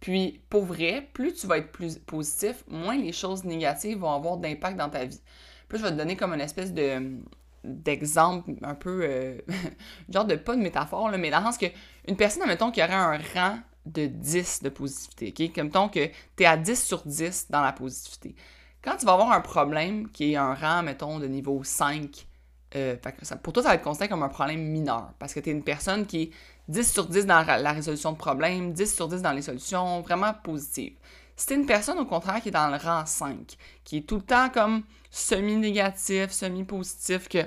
Puis, 0.00 0.40
pour 0.50 0.64
vrai, 0.64 1.08
plus 1.12 1.34
tu 1.34 1.46
vas 1.46 1.58
être 1.58 1.72
plus 1.72 1.98
positif, 1.98 2.64
moins 2.68 2.96
les 2.96 3.12
choses 3.12 3.44
négatives 3.44 3.98
vont 3.98 4.12
avoir 4.12 4.36
d'impact 4.36 4.76
dans 4.76 4.90
ta 4.90 5.04
vie. 5.04 5.20
Puis, 5.68 5.78
je 5.78 5.82
vais 5.82 5.90
te 5.90 5.96
donner 5.96 6.16
comme 6.16 6.32
une 6.32 6.40
espèce 6.40 6.72
de 6.72 7.20
d'exemple 7.64 8.52
un 8.62 8.76
peu 8.76 9.00
euh, 9.02 9.38
genre 10.08 10.24
de 10.24 10.36
pas 10.36 10.54
de 10.54 10.60
métaphore 10.60 11.10
mais 11.18 11.30
dans 11.30 11.40
le 11.40 11.46
sens 11.46 11.58
que 11.58 11.66
une 12.06 12.16
personne 12.16 12.42
admettons 12.42 12.70
qui 12.70 12.80
aurait 12.80 12.92
un 12.92 13.18
rang 13.34 13.58
de 13.86 14.06
10 14.06 14.62
de 14.62 14.68
positivité, 14.68 15.32
OK? 15.48 15.54
Comme 15.54 15.90
que 15.90 16.06
tu 16.06 16.42
es 16.42 16.46
à 16.46 16.56
10 16.56 16.84
sur 16.84 17.02
10 17.06 17.46
dans 17.50 17.62
la 17.62 17.72
positivité. 17.72 18.34
Quand 18.82 18.96
tu 18.96 19.06
vas 19.06 19.12
avoir 19.12 19.32
un 19.32 19.40
problème 19.40 20.08
qui 20.10 20.32
est 20.32 20.36
un 20.36 20.54
rang, 20.54 20.82
mettons, 20.82 21.18
de 21.18 21.26
niveau 21.26 21.62
5, 21.64 22.26
euh, 22.74 22.96
pour 23.42 23.52
toi, 23.52 23.62
ça 23.62 23.70
va 23.70 23.74
être 23.76 23.82
considéré 23.82 24.08
comme 24.08 24.22
un 24.22 24.28
problème 24.28 24.62
mineur 24.62 25.12
parce 25.18 25.32
que 25.32 25.40
tu 25.40 25.50
es 25.50 25.52
une 25.52 25.62
personne 25.62 26.04
qui 26.04 26.22
est 26.22 26.30
10 26.68 26.92
sur 26.92 27.06
10 27.06 27.26
dans 27.26 27.42
la 27.42 27.72
résolution 27.72 28.12
de 28.12 28.16
problèmes, 28.16 28.72
10 28.72 28.94
sur 28.94 29.08
10 29.08 29.22
dans 29.22 29.32
les 29.32 29.42
solutions, 29.42 30.00
vraiment 30.02 30.34
positive. 30.34 30.94
Si 31.36 31.46
tu 31.46 31.54
une 31.54 31.66
personne, 31.66 31.98
au 31.98 32.06
contraire, 32.06 32.40
qui 32.40 32.48
est 32.48 32.52
dans 32.52 32.68
le 32.68 32.76
rang 32.76 33.04
5, 33.04 33.56
qui 33.84 33.98
est 33.98 34.00
tout 34.02 34.16
le 34.16 34.22
temps 34.22 34.48
comme 34.48 34.82
semi-négatif, 35.10 36.30
semi-positif, 36.30 37.28
que 37.28 37.44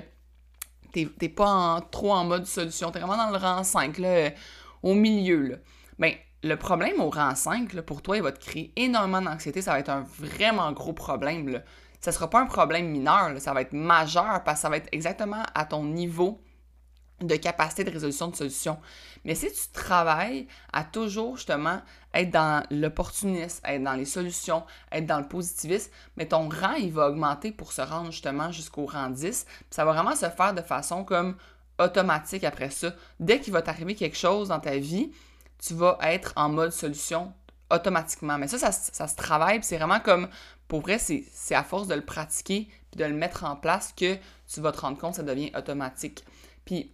tu 0.92 1.08
n'es 1.20 1.28
pas 1.28 1.80
trop 1.90 2.12
en 2.12 2.24
mode 2.24 2.46
solution, 2.46 2.90
tu 2.90 2.98
es 2.98 3.00
vraiment 3.00 3.16
dans 3.16 3.30
le 3.30 3.36
rang 3.36 3.64
5, 3.64 3.98
là, 3.98 4.08
euh, 4.08 4.30
au 4.82 4.94
milieu, 4.94 5.48
là. 5.48 5.56
Ben, 5.98 6.14
le 6.42 6.56
problème 6.56 7.00
au 7.00 7.10
rang 7.10 7.34
5, 7.34 7.72
là, 7.74 7.82
pour 7.82 8.02
toi, 8.02 8.16
il 8.16 8.22
va 8.22 8.32
te 8.32 8.40
créer 8.40 8.72
énormément 8.76 9.22
d'anxiété, 9.22 9.62
ça 9.62 9.72
va 9.72 9.80
être 9.80 9.90
un 9.90 10.06
vraiment 10.18 10.72
gros 10.72 10.92
problème, 10.92 11.48
là 11.48 11.60
ça 12.00 12.12
sera 12.12 12.30
pas 12.30 12.40
un 12.40 12.46
problème 12.46 12.88
mineur, 12.88 13.30
ça 13.38 13.52
va 13.52 13.60
être 13.60 13.72
majeur 13.72 14.42
parce 14.44 14.58
que 14.58 14.62
ça 14.62 14.68
va 14.70 14.78
être 14.78 14.88
exactement 14.92 15.42
à 15.54 15.64
ton 15.66 15.84
niveau 15.84 16.40
de 17.20 17.36
capacité 17.36 17.84
de 17.84 17.90
résolution 17.90 18.28
de 18.28 18.36
solution. 18.36 18.78
Mais 19.26 19.34
si 19.34 19.52
tu 19.52 19.68
travailles 19.74 20.48
à 20.72 20.84
toujours 20.84 21.36
justement 21.36 21.82
être 22.14 22.30
dans 22.30 22.64
l'opportunisme, 22.70 23.60
être 23.66 23.84
dans 23.84 23.92
les 23.92 24.06
solutions, 24.06 24.64
être 24.90 25.04
dans 25.04 25.18
le 25.18 25.28
positivisme, 25.28 25.90
mais 26.16 26.26
ton 26.26 26.48
rang, 26.48 26.72
il 26.72 26.90
va 26.90 27.08
augmenter 27.08 27.52
pour 27.52 27.72
se 27.72 27.82
rendre 27.82 28.10
justement 28.10 28.50
jusqu'au 28.50 28.86
rang 28.86 29.10
10. 29.10 29.44
ça 29.68 29.84
va 29.84 29.92
vraiment 29.92 30.16
se 30.16 30.30
faire 30.30 30.54
de 30.54 30.62
façon 30.62 31.04
comme 31.04 31.36
automatique 31.78 32.44
après 32.44 32.70
ça. 32.70 32.94
Dès 33.18 33.40
qu'il 33.40 33.52
va 33.52 33.60
t'arriver 33.60 33.94
quelque 33.94 34.16
chose 34.16 34.48
dans 34.48 34.60
ta 34.60 34.78
vie, 34.78 35.12
tu 35.62 35.74
vas 35.74 35.98
être 36.02 36.32
en 36.36 36.48
mode 36.48 36.72
solution 36.72 37.32
automatiquement. 37.70 38.38
Mais 38.38 38.48
ça, 38.48 38.58
ça, 38.58 38.72
ça 38.72 39.06
se 39.06 39.16
travaille, 39.16 39.60
c'est 39.62 39.76
vraiment 39.76 40.00
comme 40.00 40.28
pour 40.70 40.82
vrai, 40.82 40.98
c'est 40.98 41.54
à 41.54 41.64
force 41.64 41.88
de 41.88 41.94
le 41.96 42.00
pratiquer 42.00 42.68
puis 42.90 42.98
de 42.98 43.04
le 43.04 43.12
mettre 43.12 43.44
en 43.44 43.56
place 43.56 43.92
que 43.96 44.16
tu 44.46 44.60
vas 44.60 44.70
te 44.70 44.80
rendre 44.80 44.98
compte 44.98 45.16
ça 45.16 45.24
devient 45.24 45.50
automatique. 45.56 46.24
Puis, 46.64 46.92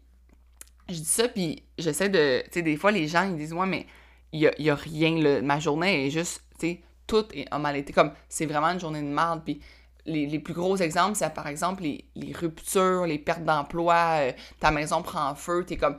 je 0.89 0.95
dis 0.95 1.05
ça, 1.05 1.29
puis 1.29 1.63
j'essaie 1.77 2.09
de. 2.09 2.43
Tu 2.47 2.53
sais, 2.53 2.63
des 2.63 2.79
fois, 2.79 2.91
les 2.91 3.07
gens, 3.07 3.25
ils 3.25 3.37
disent, 3.37 3.53
ouais, 3.53 3.67
mais 3.67 3.87
il 4.33 4.41
y 4.41 4.71
a, 4.71 4.73
a, 4.73 4.75
rien, 4.75 5.43
ma 5.43 5.61
journée 5.61 6.07
est 6.07 6.11
juste, 6.11 6.43
tu 6.59 6.69
sais, 6.69 6.81
tout 7.07 7.27
est 7.35 7.47
a 7.51 7.59
mal 7.59 7.77
été. 7.77 7.93
Comme, 7.93 8.13
c'est 8.31 8.47
vraiment 8.47 8.69
une 8.69 8.81
journée 8.81 9.03
de 9.03 9.07
merde. 9.07 9.43
Puis, 9.45 9.61
les, 10.07 10.27
les, 10.27 10.39
plus 10.39 10.55
gros 10.55 10.77
exemples, 10.79 11.17
c'est 11.17 11.35
par 11.35 11.47
exemple 11.47 11.83
les, 11.83 12.05
les 12.15 12.33
ruptures, 12.33 13.05
les 13.07 13.19
pertes 13.19 13.45
d'emploi, 13.45 14.21
euh, 14.21 14.33
ta 14.61 14.71
maison 14.71 15.03
prend 15.03 15.35
feu, 15.35 15.65
t'es 15.67 15.77
comme, 15.77 15.97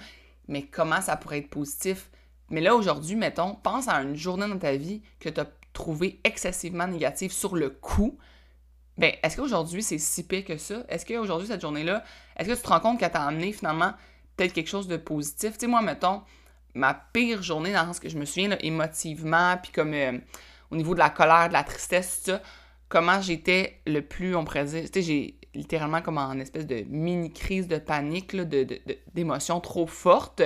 mais 0.47 0.63
comment 0.63 1.01
ça 1.01 1.15
pourrait 1.17 1.39
être 1.39 1.49
positif? 1.49 2.09
Mais 2.49 2.61
là, 2.61 2.75
aujourd'hui, 2.75 3.15
mettons, 3.15 3.55
pense 3.55 3.87
à 3.87 4.01
une 4.01 4.15
journée 4.15 4.47
dans 4.47 4.57
ta 4.57 4.75
vie 4.75 5.01
que 5.19 5.29
tu 5.29 5.39
as 5.39 5.47
trouvé 5.73 6.19
excessivement 6.23 6.87
négative 6.87 7.31
sur 7.31 7.55
le 7.55 7.69
coup, 7.69 8.17
ben, 8.97 9.13
est-ce 9.21 9.37
qu'aujourd'hui, 9.37 9.83
c'est 9.83 9.99
si 9.99 10.25
pire 10.25 10.43
que 10.43 10.57
ça? 10.57 10.83
Est-ce 10.89 11.05
qu'aujourd'hui, 11.05 11.47
cette 11.47 11.61
journée-là, 11.61 12.03
est-ce 12.35 12.49
que 12.49 12.55
tu 12.55 12.61
te 12.61 12.67
rends 12.67 12.79
compte 12.79 12.99
qu'elle 12.99 13.11
t'a 13.11 13.23
amené 13.23 13.51
finalement 13.51 13.93
peut-être 14.35 14.53
quelque 14.53 14.69
chose 14.69 14.87
de 14.87 14.97
positif? 14.97 15.53
Tu 15.53 15.61
sais, 15.61 15.67
moi, 15.67 15.81
mettons, 15.81 16.23
ma 16.73 16.93
pire 16.93 17.43
journée, 17.43 17.73
dans 17.73 17.93
ce 17.93 17.99
que 17.99 18.09
je 18.09 18.17
me 18.17 18.25
souviens, 18.25 18.49
là, 18.49 18.57
émotivement, 18.61 19.57
puis 19.61 19.71
comme 19.71 19.93
euh, 19.93 20.17
au 20.71 20.75
niveau 20.75 20.93
de 20.93 20.99
la 20.99 21.09
colère, 21.09 21.49
de 21.49 21.53
la 21.53 21.63
tristesse, 21.63 22.23
tout 22.23 22.31
ça, 22.31 22.41
comment 22.89 23.21
j'étais 23.21 23.81
le 23.85 24.01
plus, 24.01 24.35
on 24.35 24.45
pourrait 24.45 24.65
dire, 24.65 24.85
j'ai 24.95 25.35
littéralement 25.53 26.01
comme 26.01 26.17
en 26.17 26.33
espèce 26.39 26.65
de 26.65 26.83
mini-crise 26.87 27.67
de 27.67 27.77
panique, 27.77 28.35
d'émotions 29.13 29.57
de, 29.57 29.61
trop 29.61 29.87
fortes 29.87 30.41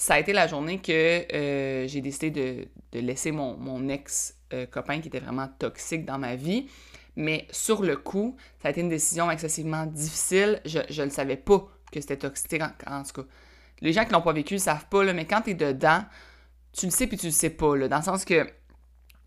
ça 0.00 0.14
a 0.14 0.18
été 0.18 0.32
la 0.32 0.46
journée 0.46 0.78
que 0.78 1.26
euh, 1.34 1.86
j'ai 1.86 2.00
décidé 2.00 2.30
de, 2.30 2.98
laisser 2.98 3.32
mon, 3.32 3.86
ex-copain 3.90 5.00
qui 5.02 5.08
était 5.08 5.20
vraiment 5.20 5.46
toxique 5.58 6.06
dans 6.06 6.16
ma 6.16 6.36
vie. 6.36 6.68
Mais 7.16 7.46
sur 7.50 7.82
le 7.82 7.98
coup, 7.98 8.34
ça 8.62 8.68
a 8.68 8.70
été 8.70 8.80
une 8.80 8.88
décision 8.88 9.30
excessivement 9.30 9.84
difficile. 9.84 10.62
Je 10.64 11.02
ne 11.02 11.10
savais 11.10 11.36
pas 11.36 11.66
que 11.92 12.00
c'était 12.00 12.16
toxique, 12.16 12.62
en, 12.86 13.02
tout 13.02 13.22
cas. 13.22 13.28
Les 13.82 13.92
gens 13.92 14.06
qui 14.06 14.12
l'ont 14.12 14.22
pas 14.22 14.32
vécu 14.32 14.54
le 14.54 14.60
savent 14.60 14.86
pas, 14.88 15.04
mais 15.12 15.26
quand 15.26 15.42
tu 15.42 15.50
es 15.50 15.54
dedans, 15.54 16.02
tu 16.72 16.86
le 16.86 16.92
sais 16.92 17.06
puis 17.06 17.18
tu 17.18 17.26
le 17.26 17.32
sais 17.32 17.50
pas, 17.50 17.76
dans 17.76 17.98
le 17.98 18.02
sens 18.02 18.24
que 18.24 18.46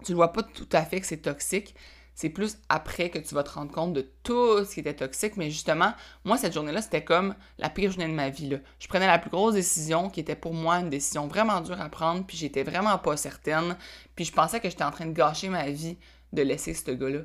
tu 0.03 0.13
ne 0.13 0.15
vois 0.15 0.33
pas 0.33 0.41
tout 0.41 0.69
à 0.71 0.83
fait 0.85 0.99
que 0.99 1.05
c'est 1.05 1.17
toxique. 1.17 1.75
C'est 2.15 2.29
plus 2.29 2.57
après 2.69 3.09
que 3.09 3.17
tu 3.17 3.33
vas 3.33 3.43
te 3.43 3.49
rendre 3.49 3.71
compte 3.71 3.93
de 3.93 4.07
tout 4.23 4.63
ce 4.63 4.73
qui 4.73 4.79
était 4.81 4.93
toxique. 4.93 5.35
Mais 5.37 5.49
justement, 5.49 5.93
moi, 6.23 6.37
cette 6.37 6.53
journée-là, 6.53 6.81
c'était 6.81 7.03
comme 7.03 7.35
la 7.57 7.69
pire 7.69 7.91
journée 7.91 8.07
de 8.07 8.13
ma 8.13 8.29
vie. 8.29 8.57
Je 8.79 8.87
prenais 8.87 9.07
la 9.07 9.17
plus 9.19 9.29
grosse 9.29 9.55
décision 9.55 10.09
qui 10.09 10.19
était 10.19 10.35
pour 10.35 10.53
moi 10.53 10.75
une 10.77 10.89
décision 10.89 11.27
vraiment 11.27 11.59
dure 11.61 11.81
à 11.81 11.89
prendre. 11.89 12.25
Puis 12.25 12.37
j'étais 12.37 12.63
vraiment 12.63 12.97
pas 12.97 13.17
certaine. 13.17 13.75
Puis 14.15 14.25
je 14.25 14.31
pensais 14.31 14.59
que 14.59 14.69
j'étais 14.69 14.83
en 14.83 14.91
train 14.91 15.07
de 15.07 15.13
gâcher 15.13 15.49
ma 15.49 15.69
vie 15.69 15.97
de 16.31 16.41
laisser 16.41 16.73
ce 16.73 16.91
gars-là. 16.91 17.21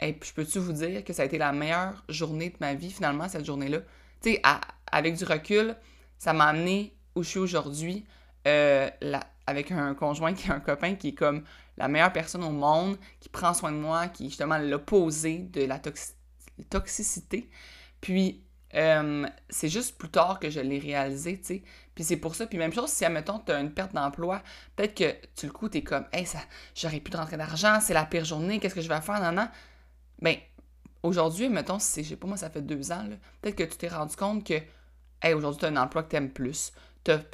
Et 0.00 0.12
puis 0.12 0.30
peux-tu 0.34 0.60
vous 0.60 0.72
dire 0.72 1.02
que 1.04 1.12
ça 1.12 1.22
a 1.22 1.24
été 1.24 1.38
la 1.38 1.52
meilleure 1.52 2.04
journée 2.08 2.50
de 2.50 2.56
ma 2.60 2.74
vie, 2.74 2.90
finalement, 2.90 3.28
cette 3.28 3.44
journée-là? 3.44 3.78
Tu 4.22 4.34
sais, 4.34 4.42
avec 4.90 5.16
du 5.16 5.24
recul, 5.24 5.76
ça 6.18 6.32
m'a 6.32 6.46
amené 6.46 6.94
où 7.16 7.22
je 7.22 7.28
suis 7.28 7.38
aujourd'hui. 7.40 8.04
Euh, 8.46 8.88
avec 9.48 9.72
un 9.72 9.94
conjoint 9.94 10.34
qui 10.34 10.48
est 10.48 10.52
un 10.52 10.60
copain 10.60 10.94
qui 10.94 11.08
est 11.08 11.14
comme 11.14 11.42
la 11.78 11.88
meilleure 11.88 12.12
personne 12.12 12.44
au 12.44 12.50
monde, 12.50 12.98
qui 13.20 13.28
prend 13.28 13.54
soin 13.54 13.72
de 13.72 13.76
moi, 13.76 14.08
qui 14.08 14.26
est 14.26 14.28
justement 14.28 14.58
l'opposé 14.58 15.38
de 15.38 15.64
la 15.64 15.80
toxicité. 16.68 17.48
Puis, 18.00 18.42
euh, 18.74 19.26
c'est 19.48 19.68
juste 19.68 19.96
plus 19.96 20.10
tard 20.10 20.40
que 20.40 20.50
je 20.50 20.60
l'ai 20.60 20.78
réalisé, 20.78 21.38
tu 21.38 21.44
sais. 21.46 21.62
Puis 21.94 22.04
c'est 22.04 22.16
pour 22.16 22.34
ça. 22.34 22.46
Puis 22.46 22.58
même 22.58 22.72
chose, 22.72 22.90
si, 22.90 23.04
admettons, 23.04 23.38
tu 23.38 23.52
as 23.52 23.60
une 23.60 23.72
perte 23.72 23.94
d'emploi, 23.94 24.42
peut-être 24.76 24.94
que 24.94 25.14
tu 25.36 25.46
le 25.46 25.52
coup, 25.52 25.68
tu 25.68 25.78
es 25.78 25.82
comme, 25.82 26.04
hey, 26.12 26.26
ça, 26.26 26.40
j'aurais 26.74 27.00
plus 27.00 27.12
de 27.12 27.16
rentrer 27.16 27.36
d'argent, 27.36 27.78
c'est 27.80 27.94
la 27.94 28.04
pire 28.04 28.24
journée, 28.24 28.58
qu'est-ce 28.58 28.74
que 28.74 28.82
je 28.82 28.88
vais 28.88 29.00
faire, 29.00 29.22
non, 29.22 29.32
non. 29.32 29.48
Ben, 30.20 30.36
aujourd'hui, 31.02 31.48
mettons, 31.48 31.78
si, 31.78 32.02
je 32.02 32.10
sais 32.10 32.16
pas, 32.16 32.26
moi, 32.26 32.36
ça 32.36 32.50
fait 32.50 32.62
deux 32.62 32.92
ans, 32.92 33.08
peut-être 33.40 33.56
que 33.56 33.62
tu 33.62 33.78
t'es 33.78 33.88
rendu 33.88 34.16
compte 34.16 34.44
que, 34.44 34.60
hey, 35.22 35.32
aujourd'hui, 35.32 35.60
tu 35.60 35.66
as 35.66 35.68
un 35.68 35.76
emploi 35.76 36.02
que 36.02 36.10
tu 36.10 36.16
aimes 36.16 36.32
plus 36.32 36.72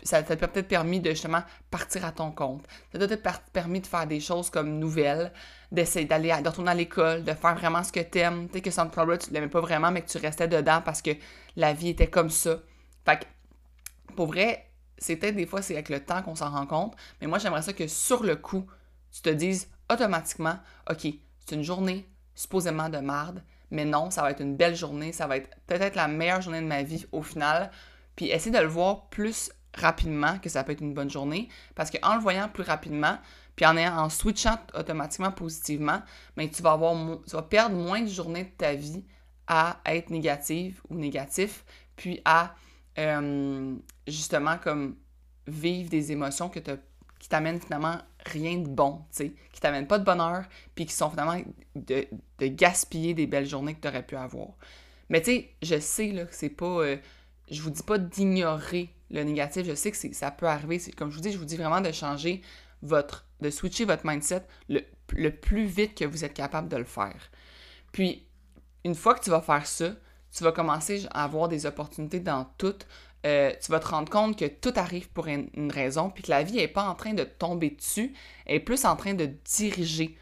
ça 0.03 0.23
t'a 0.23 0.37
peut-être 0.37 0.69
permis 0.69 1.01
de 1.01 1.11
justement 1.11 1.43
partir 1.71 2.05
à 2.05 2.13
ton 2.13 2.31
compte. 2.31 2.65
Ça 2.93 2.99
t'a 2.99 3.09
peut-être 3.09 3.41
permis 3.53 3.81
de 3.81 3.87
faire 3.87 4.07
des 4.07 4.21
choses 4.21 4.51
comme 4.51 4.79
nouvelles, 4.79 5.33
d'essayer 5.73 6.07
d'aller 6.07 6.35
de 6.43 6.49
retourner 6.49 6.71
à 6.71 6.75
l'école, 6.75 7.25
de 7.25 7.33
faire 7.33 7.55
vraiment 7.55 7.83
ce 7.83 7.93
que 7.93 8.01
t'aimes. 8.01 8.47
Tu 8.49 8.55
sais 8.55 8.61
que 8.61 8.71
Sunflower, 8.71 9.19
tu 9.19 9.31
l'aimais 9.31 9.49
pas 9.49 9.61
vraiment, 9.61 9.91
mais 9.91 10.03
que 10.03 10.09
tu 10.09 10.19
restais 10.19 10.49
dedans 10.49 10.81
parce 10.85 11.03
que 11.03 11.11
la 11.57 11.73
vie 11.73 11.91
était 11.91 12.09
comme 12.09 12.31
ça. 12.31 12.59
Fait 13.05 13.21
que, 13.21 14.15
pour 14.15 14.27
vrai, 14.27 14.71
c'est 14.99 15.17
peut-être 15.17 15.37
des 15.37 15.47
fois, 15.47 15.63
c'est 15.63 15.75
avec 15.75 15.89
le 15.89 16.01
temps 16.01 16.23
qu'on 16.23 16.35
s'en 16.35 16.51
rend 16.51 16.67
compte, 16.67 16.97
mais 17.21 17.27
moi, 17.27 17.39
j'aimerais 17.39 17.63
ça 17.63 17.73
que 17.73 17.87
sur 17.87 18.23
le 18.23 18.37
coup, 18.37 18.67
tu 19.13 19.23
te 19.23 19.31
dises 19.31 19.69
automatiquement, 19.91 20.59
OK, 20.91 21.07
c'est 21.41 21.55
une 21.55 21.63
journée 21.63 22.09
supposément 22.35 22.89
de 22.89 22.99
marde, 22.99 23.43
mais 23.71 23.85
non, 23.85 24.11
ça 24.11 24.23
va 24.23 24.31
être 24.31 24.41
une 24.41 24.57
belle 24.57 24.77
journée, 24.77 25.13
ça 25.13 25.27
va 25.27 25.37
être 25.37 25.51
peut-être 25.67 25.97
la 25.97 26.09
meilleure 26.09 26.41
journée 26.41 26.61
de 26.61 26.67
ma 26.67 26.83
vie 26.83 27.07
au 27.13 27.23
final. 27.23 27.71
Puis 28.17 28.31
essayer 28.31 28.51
de 28.53 28.59
le 28.59 28.69
voir 28.69 29.09
plus 29.09 29.53
rapidement 29.75 30.39
que 30.39 30.49
ça 30.49 30.65
peut 30.65 30.73
être 30.73 30.81
une 30.81 30.95
bonne 30.95 31.11
journée. 31.11 31.49
Parce 31.75 31.91
qu'en 31.91 32.15
le 32.15 32.21
voyant 32.21 32.49
plus 32.49 32.63
rapidement, 32.63 33.19
puis 33.57 33.67
en, 33.67 33.77
en 33.77 34.09
switchant 34.09 34.59
automatiquement 34.75 35.33
positivement, 35.33 36.03
mais 36.37 36.47
ben, 36.47 36.51
tu 36.51 36.63
vas, 36.63 36.73
avoir, 36.73 36.95
tu 37.27 37.37
vas 37.37 37.43
perdre 37.43 37.77
moins 37.77 38.03
de 38.03 38.09
journées 38.09 38.45
de 38.45 38.57
ta 38.57 38.75
vie 38.75 39.05
à 39.47 39.81
être 39.87 40.11
négative 40.11 40.81
ou 40.89 40.97
négatif, 40.97 41.65
puis 41.97 42.21
à 42.25 42.55
euh, 42.99 43.75
justement 44.07 44.57
comme 44.59 44.97
vivre 45.47 45.91
des 45.91 46.13
émotions 46.13 46.49
que 46.49 46.61
qui 47.19 47.29
t'amènent 47.31 47.61
finalement 47.61 47.99
rien 48.27 48.59
de 48.59 48.69
bon, 48.69 48.99
tu 49.11 49.17
sais, 49.17 49.33
qui 49.53 49.61
t'amènent 49.61 49.87
pas 49.87 49.99
de 49.99 50.05
bonheur, 50.05 50.45
puis 50.75 50.85
qui 50.85 50.93
sont 50.93 51.09
finalement 51.09 51.41
de, 51.75 52.07
gaspiller 52.43 53.15
des 53.15 53.27
belles 53.27 53.47
journées 53.47 53.75
que 53.75 53.81
tu 53.81 53.89
aurais 53.89 54.05
pu 54.05 54.17
avoir. 54.17 54.49
Mais 55.09 55.23
tu 55.23 55.31
sais, 55.31 55.51
je 55.63 55.79
sais 55.79 56.09
là, 56.09 56.27
que 56.27 56.35
c'est 56.35 56.51
pas. 56.51 56.67
Euh, 56.67 56.97
je 57.51 57.63
vous 57.63 57.71
dis 57.71 57.83
pas 57.83 57.99
d'ignorer 57.99 58.91
le 59.15 59.25
négatif. 59.25 59.67
Je 59.67 59.75
sais 59.75 59.91
que 59.91 60.15
ça 60.15 60.31
peut 60.31 60.47
arriver. 60.47 60.79
Comme 60.97 61.11
je 61.11 61.17
vous 61.17 61.23
dis, 61.23 61.33
je 61.33 61.39
vous 61.39 61.45
dis 61.45 61.57
vraiment 61.57 61.81
de 61.81 61.93
changer 61.93 62.43
votre, 62.83 63.27
de 63.41 63.49
switcher 63.49 63.85
votre 63.85 64.05
mindset 64.07 64.47
le, 64.69 65.31
plus 65.31 65.65
vite 65.65 65.97
que 65.97 66.05
vous 66.05 66.25
êtes 66.25 66.35
capable 66.35 66.69
de 66.69 66.77
le 66.77 66.85
faire. 66.85 67.31
Puis, 67.93 68.27
une 68.85 68.95
fois 68.95 69.15
que 69.15 69.23
tu 69.23 69.31
vas 69.31 69.41
faire 69.41 69.67
ça, 69.67 69.91
tu 70.33 70.43
vas 70.43 70.53
commencer 70.53 71.07
à 71.13 71.25
avoir 71.25 71.49
des 71.49 71.65
opportunités 71.65 72.21
dans 72.21 72.45
tout. 72.59 72.75
Euh, 73.25 73.53
tu 73.63 73.71
vas 73.71 73.81
te 73.81 73.87
rendre 73.87 74.11
compte 74.11 74.39
que 74.39 74.45
tout 74.45 74.73
arrive 74.77 75.09
pour 75.11 75.29
une, 75.29 75.73
raison, 75.73 76.11
puis 76.11 76.23
que 76.23 76.31
la 76.31 76.43
vie 76.43 76.57
n'est 76.57 76.69
pas 76.69 76.85
en 76.85 76.95
train 76.95 77.15
de 77.15 77.25
tomber 77.25 77.71
dessus, 77.71 78.13
elle 78.45 78.57
est 78.57 78.61
plus 78.61 78.85
en 78.85 78.97
train 78.97 79.15
de 79.15 79.27
diriger. 79.45 80.19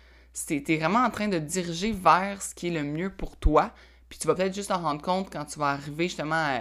Tu 0.46 0.62
es 0.68 0.76
vraiment 0.76 1.00
en 1.00 1.10
train 1.10 1.28
de 1.28 1.38
diriger 1.38 1.92
vers 1.92 2.40
ce 2.42 2.54
qui 2.54 2.68
est 2.68 2.70
le 2.70 2.84
mieux 2.84 3.10
pour 3.10 3.36
toi, 3.36 3.72
puis 4.08 4.18
tu 4.18 4.28
vas 4.28 4.34
peut-être 4.34 4.54
juste 4.54 4.70
en 4.70 4.78
rendre 4.78 5.02
compte 5.02 5.32
quand 5.32 5.46
tu 5.46 5.58
vas 5.58 5.70
arriver 5.70 6.04
justement 6.04 6.36
à, 6.36 6.60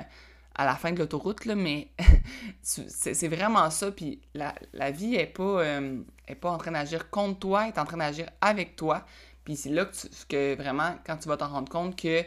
à 0.55 0.65
la 0.65 0.75
fin 0.75 0.91
de 0.91 1.00
l'autoroute, 1.00 1.46
là, 1.46 1.55
mais 1.55 1.89
c'est 2.62 3.27
vraiment 3.27 3.70
ça. 3.70 3.91
Puis 3.91 4.22
la, 4.34 4.91
vie 4.91 5.12
n'est 5.12 5.27
pas, 5.27 5.62
euh, 5.62 6.01
pas 6.39 6.51
en 6.51 6.58
train 6.58 6.72
d'agir 6.72 7.10
contre 7.10 7.39
toi, 7.39 7.63
elle 7.63 7.74
est 7.74 7.79
en 7.79 7.86
train 7.86 7.98
d'agir 7.98 8.29
avec 8.41 8.75
toi. 8.75 9.05
Puis 9.46 9.55
c'est 9.55 9.70
là 9.70 9.86
que, 10.29 10.55
vraiment, 10.55 10.96
quand 11.05 11.17
tu 11.17 11.27
vas 11.27 11.38
t'en 11.38 11.48
rendre 11.48 11.72
compte 11.72 11.96
que 11.96 12.24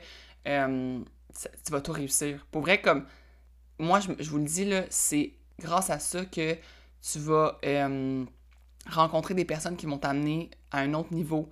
euh, 0.49 1.00
tu 1.64 1.73
vas 1.73 1.81
tout 1.81 1.93
réussir. 1.93 2.47
Pour 2.50 2.62
vrai, 2.62 2.81
comme 2.81 3.07
moi, 3.78 4.00
je, 4.00 4.31
vous 4.31 4.38
le 4.38 4.45
dis, 4.45 4.71
c'est 4.90 5.35
grâce 5.59 5.90
à 5.90 5.99
ça 5.99 6.25
que 6.25 6.57
tu 7.02 7.19
vas 7.19 7.59
euh, 7.64 8.25
rencontrer 8.88 9.35
des 9.35 9.45
personnes 9.45 9.76
qui 9.76 9.87
vont 9.87 9.99
t'amener 9.99 10.50
à 10.71 10.81
un 10.81 10.95
autre 10.95 11.12
niveau. 11.12 11.50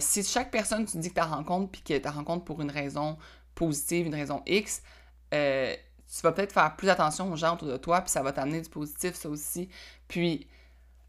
si 0.00 0.24
chaque 0.24 0.50
personne, 0.50 0.84
tu 0.84 0.98
dis 0.98 1.10
que 1.10 1.20
tu 1.20 1.26
rencontres, 1.26 1.70
puis 1.70 1.82
que 1.82 1.96
tu 1.96 2.08
rencontres 2.08 2.44
pour 2.44 2.60
une 2.60 2.70
raison 2.70 3.16
positive, 3.54 4.06
une 4.06 4.14
raison 4.14 4.42
X, 4.46 4.82
tu 6.14 6.20
vas 6.22 6.32
peut-être 6.32 6.52
faire 6.52 6.76
plus 6.76 6.90
attention 6.90 7.32
aux 7.32 7.36
gens 7.36 7.54
autour 7.54 7.68
de 7.68 7.76
toi, 7.78 8.02
puis 8.02 8.10
ça 8.10 8.22
va 8.22 8.32
t'amener 8.32 8.60
du 8.60 8.68
positif, 8.68 9.14
ça 9.14 9.30
aussi. 9.30 9.68
Puis, 10.08 10.46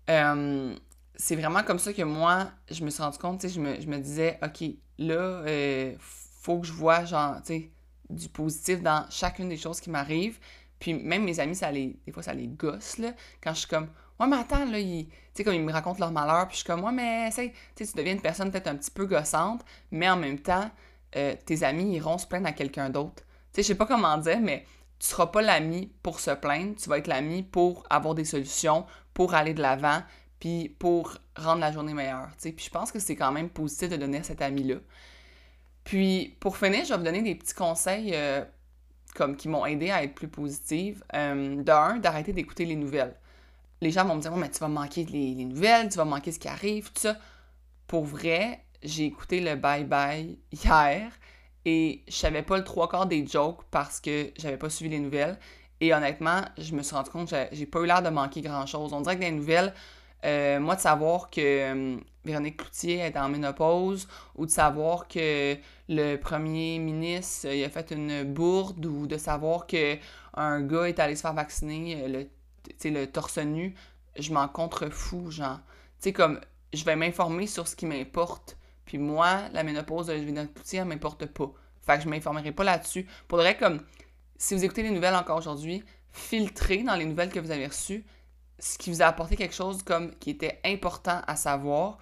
euh, 0.09 0.73
c'est 1.15 1.35
vraiment 1.35 1.63
comme 1.63 1.79
ça 1.79 1.91
que 1.91 2.03
moi, 2.03 2.49
je 2.71 2.83
me 2.85 2.89
suis 2.89 3.03
rendu 3.03 3.17
compte, 3.17 3.41
tu 3.41 3.49
sais, 3.49 3.53
je 3.53 3.59
me, 3.59 3.81
je 3.81 3.87
me, 3.87 3.97
disais, 3.97 4.39
OK, 4.41 4.63
là, 4.97 5.15
euh, 5.15 5.93
faut 5.99 6.59
que 6.59 6.67
je 6.67 6.71
vois, 6.71 7.03
genre, 7.03 7.35
tu 7.41 7.47
sais, 7.47 7.71
du 8.09 8.29
positif 8.29 8.81
dans 8.81 9.05
chacune 9.09 9.49
des 9.49 9.57
choses 9.57 9.81
qui 9.81 9.89
m'arrivent. 9.89 10.39
Puis 10.79 10.93
même 10.93 11.23
mes 11.23 11.39
amis, 11.39 11.55
ça 11.55 11.71
les, 11.71 11.97
des 12.05 12.11
fois, 12.11 12.23
ça 12.23 12.33
les 12.33 12.47
gosse, 12.47 12.97
là, 12.97 13.13
quand 13.41 13.53
je 13.53 13.59
suis 13.59 13.67
comme, 13.67 13.89
ouais, 14.19 14.27
mais 14.27 14.37
attends, 14.37 14.65
là, 14.65 14.79
tu 14.79 15.07
sais, 15.33 15.43
comme 15.43 15.53
ils 15.53 15.61
me 15.61 15.71
racontent 15.71 15.99
leur 15.99 16.11
malheur, 16.11 16.47
puis 16.47 16.55
je 16.55 16.59
suis 16.59 16.67
comme, 16.67 16.83
ouais, 16.83 16.91
mais, 16.93 17.29
tu 17.29 17.35
sais, 17.35 17.53
tu 17.75 17.97
deviens 17.97 18.13
une 18.13 18.21
personne 18.21 18.51
peut-être 18.51 18.67
un 18.67 18.75
petit 18.75 18.91
peu 18.91 19.05
gossante, 19.05 19.65
mais 19.91 20.09
en 20.09 20.15
même 20.15 20.39
temps, 20.39 20.69
euh, 21.17 21.35
tes 21.45 21.63
amis 21.63 21.95
iront 21.95 22.17
se 22.17 22.25
plaindre 22.25 22.47
à 22.47 22.53
quelqu'un 22.53 22.89
d'autre. 22.89 23.23
Tu 23.51 23.57
sais, 23.57 23.63
je 23.63 23.67
sais 23.67 23.75
pas 23.75 23.85
comment 23.85 24.17
dire, 24.17 24.39
mais 24.41 24.65
tu 25.03 25.09
seras 25.09 25.27
pas 25.27 25.41
l'ami 25.41 25.91
pour 26.01 26.21
se 26.21 26.31
plaindre, 26.31 26.75
tu 26.77 26.87
vas 26.87 26.97
être 26.97 27.07
l'ami 27.07 27.43
pour 27.43 27.83
avoir 27.89 28.15
des 28.15 28.23
solutions, 28.23 28.85
pour 29.13 29.33
aller 29.33 29.53
de 29.53 29.61
l'avant, 29.61 30.01
puis 30.39 30.69
pour 30.79 31.17
rendre 31.35 31.59
la 31.59 31.73
journée 31.73 31.93
meilleure. 31.93 32.29
Puis 32.41 32.55
je 32.57 32.69
pense 32.69 32.89
que 32.89 32.99
c'est 32.99 33.17
quand 33.17 33.33
même 33.33 33.49
positif 33.49 33.89
de 33.89 33.97
donner 33.97 34.19
à 34.19 34.23
cet 34.23 34.41
ami-là. 34.41 34.77
Puis 35.83 36.37
pour 36.39 36.55
finir, 36.55 36.85
je 36.85 36.91
vais 36.91 36.97
vous 36.97 37.03
donner 37.03 37.21
des 37.21 37.35
petits 37.35 37.53
conseils 37.53 38.11
euh, 38.13 38.45
comme 39.13 39.35
qui 39.35 39.49
m'ont 39.49 39.65
aidé 39.65 39.91
à 39.91 40.05
être 40.05 40.15
plus 40.15 40.29
positive. 40.29 41.03
Euh, 41.13 41.61
D'un, 41.61 41.97
d'arrêter 41.97 42.31
d'écouter 42.31 42.63
les 42.63 42.77
nouvelles. 42.77 43.17
Les 43.81 43.91
gens 43.91 44.05
vont 44.05 44.15
me 44.15 44.21
dire 44.21 44.33
mais 44.37 44.49
tu 44.49 44.59
vas 44.59 44.69
manquer 44.69 45.03
les, 45.03 45.33
les, 45.33 45.43
nouvelles, 45.43 45.89
tu 45.89 45.97
vas 45.97 46.05
manquer 46.05 46.31
ce 46.31 46.39
qui 46.39 46.47
arrive, 46.47 46.93
tout 46.93 47.01
ça. 47.01 47.17
Pour 47.87 48.05
vrai, 48.05 48.63
j'ai 48.81 49.03
écouté 49.03 49.41
le 49.41 49.57
bye 49.57 49.83
bye 49.83 50.39
hier 50.53 51.11
et 51.65 52.03
je 52.07 52.13
savais 52.13 52.43
pas 52.43 52.57
le 52.57 52.63
trois 52.63 52.89
quarts 52.89 53.05
des 53.05 53.25
jokes 53.25 53.61
parce 53.71 53.99
que 53.99 54.31
j'avais 54.37 54.57
pas 54.57 54.69
suivi 54.69 54.91
les 54.91 54.99
nouvelles. 54.99 55.37
Et 55.79 55.93
honnêtement, 55.93 56.41
je 56.57 56.73
me 56.75 56.81
suis 56.81 56.95
rendu 56.95 57.09
compte 57.09 57.29
que 57.29 57.35
j'ai 57.51 57.65
pas 57.65 57.79
eu 57.79 57.85
l'air 57.85 58.01
de 58.01 58.09
manquer 58.09 58.41
grand 58.41 58.65
chose. 58.65 58.93
On 58.93 59.01
dirait 59.01 59.15
que 59.15 59.21
dans 59.21 59.27
les 59.27 59.33
nouvelles, 59.33 59.73
euh, 60.25 60.59
moi, 60.59 60.75
de 60.75 60.81
savoir 60.81 61.29
que 61.29 61.41
euh, 61.41 61.97
Véronique 62.23 62.57
Cloutier 62.57 62.99
est 62.99 63.17
en 63.17 63.27
ménopause 63.27 64.07
ou 64.35 64.45
de 64.45 64.51
savoir 64.51 65.07
que 65.07 65.57
le 65.89 66.15
premier 66.15 66.79
ministre 66.79 67.47
il 67.47 67.63
a 67.63 67.69
fait 67.69 67.91
une 67.91 68.23
bourde 68.23 68.85
ou 68.85 69.07
de 69.07 69.17
savoir 69.17 69.67
que 69.67 69.97
un 70.35 70.61
gars 70.61 70.85
est 70.85 70.99
allé 70.99 71.15
se 71.15 71.21
faire 71.21 71.33
vacciner 71.33 72.07
le, 72.07 72.29
le 72.89 73.05
torse 73.05 73.37
nu, 73.39 73.75
je 74.17 74.31
m'en 74.33 74.47
contrefous, 74.47 75.31
genre. 75.31 75.59
Tu 75.99 76.09
sais, 76.09 76.13
comme, 76.13 76.39
je 76.73 76.83
vais 76.85 76.95
m'informer 76.95 77.47
sur 77.47 77.67
ce 77.67 77.75
qui 77.75 77.85
m'importe 77.85 78.57
puis 78.85 78.97
moi, 78.97 79.43
la 79.51 79.63
ménopause 79.63 80.07
de 80.07 80.45
Cloutier, 80.45 80.79
elle 80.79 80.85
m'importe 80.85 81.25
pas. 81.25 81.51
Fait 81.81 81.97
que 81.97 82.03
je 82.03 82.09
m'informerai 82.09 82.51
pas 82.51 82.63
là-dessus. 82.63 83.07
Pour 83.27 83.41
comme, 83.59 83.81
si 84.37 84.55
vous 84.55 84.63
écoutez 84.63 84.83
les 84.83 84.91
nouvelles 84.91 85.15
encore 85.15 85.37
aujourd'hui, 85.37 85.83
filtrez 86.11 86.83
dans 86.83 86.95
les 86.95 87.05
nouvelles 87.05 87.29
que 87.29 87.39
vous 87.39 87.51
avez 87.51 87.67
reçues 87.67 88.05
ce 88.59 88.77
qui 88.77 88.89
vous 88.89 89.01
a 89.01 89.05
apporté 89.05 89.35
quelque 89.35 89.53
chose 89.53 89.83
comme 89.83 90.15
qui 90.15 90.29
était 90.29 90.59
important 90.63 91.21
à 91.27 91.35
savoir. 91.35 91.97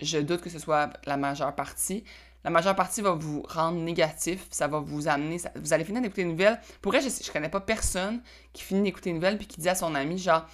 Je 0.00 0.18
doute 0.18 0.42
que 0.42 0.50
ce 0.50 0.58
soit 0.58 0.90
la 1.06 1.16
majeure 1.16 1.54
partie. 1.54 2.04
La 2.44 2.50
majeure 2.50 2.76
partie 2.76 3.00
va 3.00 3.12
vous 3.12 3.42
rendre 3.48 3.80
négatif, 3.80 4.46
ça 4.50 4.68
va 4.68 4.78
vous 4.78 5.08
amener, 5.08 5.38
vous 5.56 5.72
allez 5.72 5.84
finir 5.84 6.00
d'écouter 6.00 6.22
les 6.22 6.30
nouvelles. 6.30 6.60
Pour 6.80 6.92
vrai, 6.92 7.00
je, 7.00 7.08
je 7.08 7.32
connais 7.32 7.48
pas 7.48 7.60
personne 7.60 8.20
qui 8.52 8.62
finit 8.62 8.82
d'écouter 8.82 9.10
une 9.10 9.16
nouvelle 9.16 9.36
puis 9.36 9.48
qui 9.48 9.60
dit 9.60 9.68
à 9.68 9.74
son 9.74 9.94
ami 9.96 10.18
genre, 10.18 10.46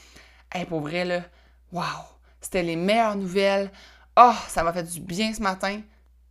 hey, 0.55 0.65
pour 0.65 0.81
vrai 0.81 1.05
là, 1.05 1.23
waouh, 1.71 1.85
c'était 2.41 2.63
les 2.63 2.77
meilleures 2.77 3.17
nouvelles. 3.17 3.71
Oh, 4.17 4.33
ça 4.49 4.63
m'a 4.63 4.73
fait 4.73 4.83
du 4.85 5.01
bien 5.01 5.33
ce 5.33 5.43
matin. 5.43 5.81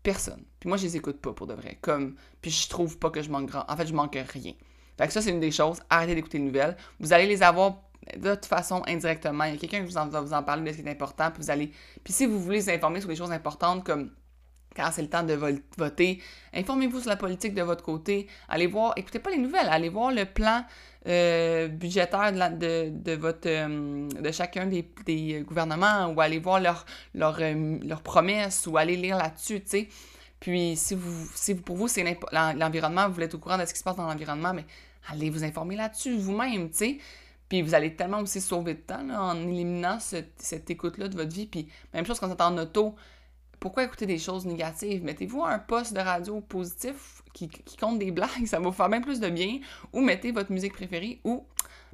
Personne. 0.04 0.44
Puis 0.60 0.68
moi, 0.68 0.78
je 0.78 0.84
les 0.84 0.98
écoute 0.98 1.20
pas 1.22 1.34
pour 1.34 1.48
de 1.48 1.54
vrai. 1.54 1.78
Comme, 1.82 2.16
puis 2.42 2.52
je 2.52 2.68
trouve 2.70 2.98
pas 2.98 3.10
que 3.10 3.22
je 3.22 3.30
manque 3.30 3.48
grand. 3.48 3.66
En 3.68 3.78
fait, 3.78 3.88
je 3.88 3.94
manque 3.94 4.16
rien. 4.16 4.54
Fait 4.98 5.08
que 5.08 5.14
ça, 5.14 5.22
c'est 5.22 5.32
une 5.32 5.40
des 5.40 5.52
choses. 5.52 5.80
Arrêtez 5.90 6.16
d'écouter 6.16 6.38
les 6.38 6.46
nouvelles. 6.46 6.78
Vous 7.00 7.14
allez 7.14 7.28
les 7.28 7.44
avoir 7.44 7.78
de 8.16 8.36
toute 8.36 8.46
façon 8.46 8.84
indirectement. 8.88 9.44
Il 9.46 9.54
y 9.54 9.58
a 9.58 9.60
quelqu'un 9.60 9.80
qui 9.82 9.86
vous 9.86 9.94
va 9.94 10.22
vous 10.22 10.34
en 10.34 10.44
parler 10.44 10.64
de 10.64 10.76
ce 10.76 10.82
qui 10.82 10.88
est 10.88 10.92
important, 10.92 11.32
puis 11.32 11.44
vous 11.44 11.52
allez... 11.52 11.72
Puis 12.04 12.14
si 12.14 12.26
vous 12.26 12.40
voulez 12.40 12.60
vous 12.60 12.70
informer 12.70 13.00
sur 13.00 13.10
des 13.10 13.16
choses 13.16 13.32
importantes 13.32 13.84
comme 13.84 14.12
quand 14.76 14.90
c'est 14.92 15.02
le 15.02 15.10
temps 15.10 15.24
de 15.24 15.38
voter, 15.78 16.22
informez-vous 16.54 17.02
sur 17.02 17.10
la 17.10 17.18
politique 17.18 17.54
de 17.54 17.62
votre 17.62 17.84
côté. 17.84 18.28
Allez 18.48 18.68
voir, 18.68 18.94
écoutez 18.96 19.20
pas 19.20 19.30
les 19.30 19.38
nouvelles, 19.38 19.68
allez 19.70 19.90
voir 19.90 20.12
le 20.12 20.26
plan 20.26 20.64
euh, 21.08 21.68
budgétaire 21.68 22.32
de, 22.32 22.90
de, 22.90 23.14
votre, 23.14 23.48
euh, 23.48 24.08
de 24.08 24.32
chacun 24.32 24.68
des, 24.68 25.44
gouvernements 25.46 26.08
ou 26.08 26.22
allez 26.22 26.40
voir 26.40 26.60
leurs 26.60 26.86
leur, 27.14 27.38
euh, 27.42 27.78
promesses 28.04 28.68
ou 28.68 28.78
allez 28.78 28.96
lire 28.96 29.18
là-dessus, 29.18 29.62
tu 29.62 29.70
sais. 29.70 29.90
Puis 30.40 30.76
si 30.76 30.96
vous, 30.96 31.28
si 31.36 31.56
pour 31.56 31.76
vous 31.76 31.88
c'est 31.88 32.04
l'environnement, 32.32 33.10
vous 33.10 33.22
êtes 33.22 33.34
au 33.36 33.40
courant 33.40 33.58
de 33.58 33.66
ce 33.66 33.74
qui 33.74 33.80
se 33.80 33.84
passe 33.84 33.96
dans 33.96 34.08
l'environnement, 34.08 34.54
mais 34.54 34.66
allez 35.10 35.30
vous 35.30 35.44
informer 35.44 35.76
là-dessus 35.76 36.18
vous-même, 36.18 36.70
tu 36.70 36.78
sais. 36.78 36.98
Puis 37.50 37.62
vous 37.62 37.76
allez 37.76 37.96
tellement 37.96 38.20
aussi 38.20 38.40
sauver 38.40 38.76
de 38.76 38.80
temps 38.80 39.08
en 39.10 39.36
éliminant 39.36 40.00
cette 40.00 40.70
écoute-là 40.70 41.10
de 41.10 41.18
votre 41.18 41.34
vie. 41.34 41.48
Puis 41.48 41.68
même 41.94 42.06
chose 42.06 42.18
quand 42.18 42.28
vous 42.28 42.34
êtes 42.34 42.42
en 42.42 42.58
auto, 42.58 42.96
pourquoi 43.62 43.84
écouter 43.84 44.08
des 44.08 44.18
choses 44.18 44.48
négatives? 44.48 45.04
Mettez-vous 45.04 45.44
un 45.44 45.60
poste 45.60 45.94
de 45.94 46.00
radio 46.00 46.42
positif 46.42 47.22
qui, 47.32 47.48
compte 47.80 48.00
des 48.00 48.10
blagues, 48.12 48.28
ça 48.48 48.60
va 48.60 48.66
vous 48.66 48.76
faire 48.76 48.90
bien 48.90 49.02
plus 49.02 49.20
de 49.20 49.30
bien. 49.30 49.60
Ou 49.94 50.02
mettez 50.02 50.32
votre 50.32 50.52
musique 50.52 50.74
préférée. 50.74 51.22
Ou, 51.24 51.46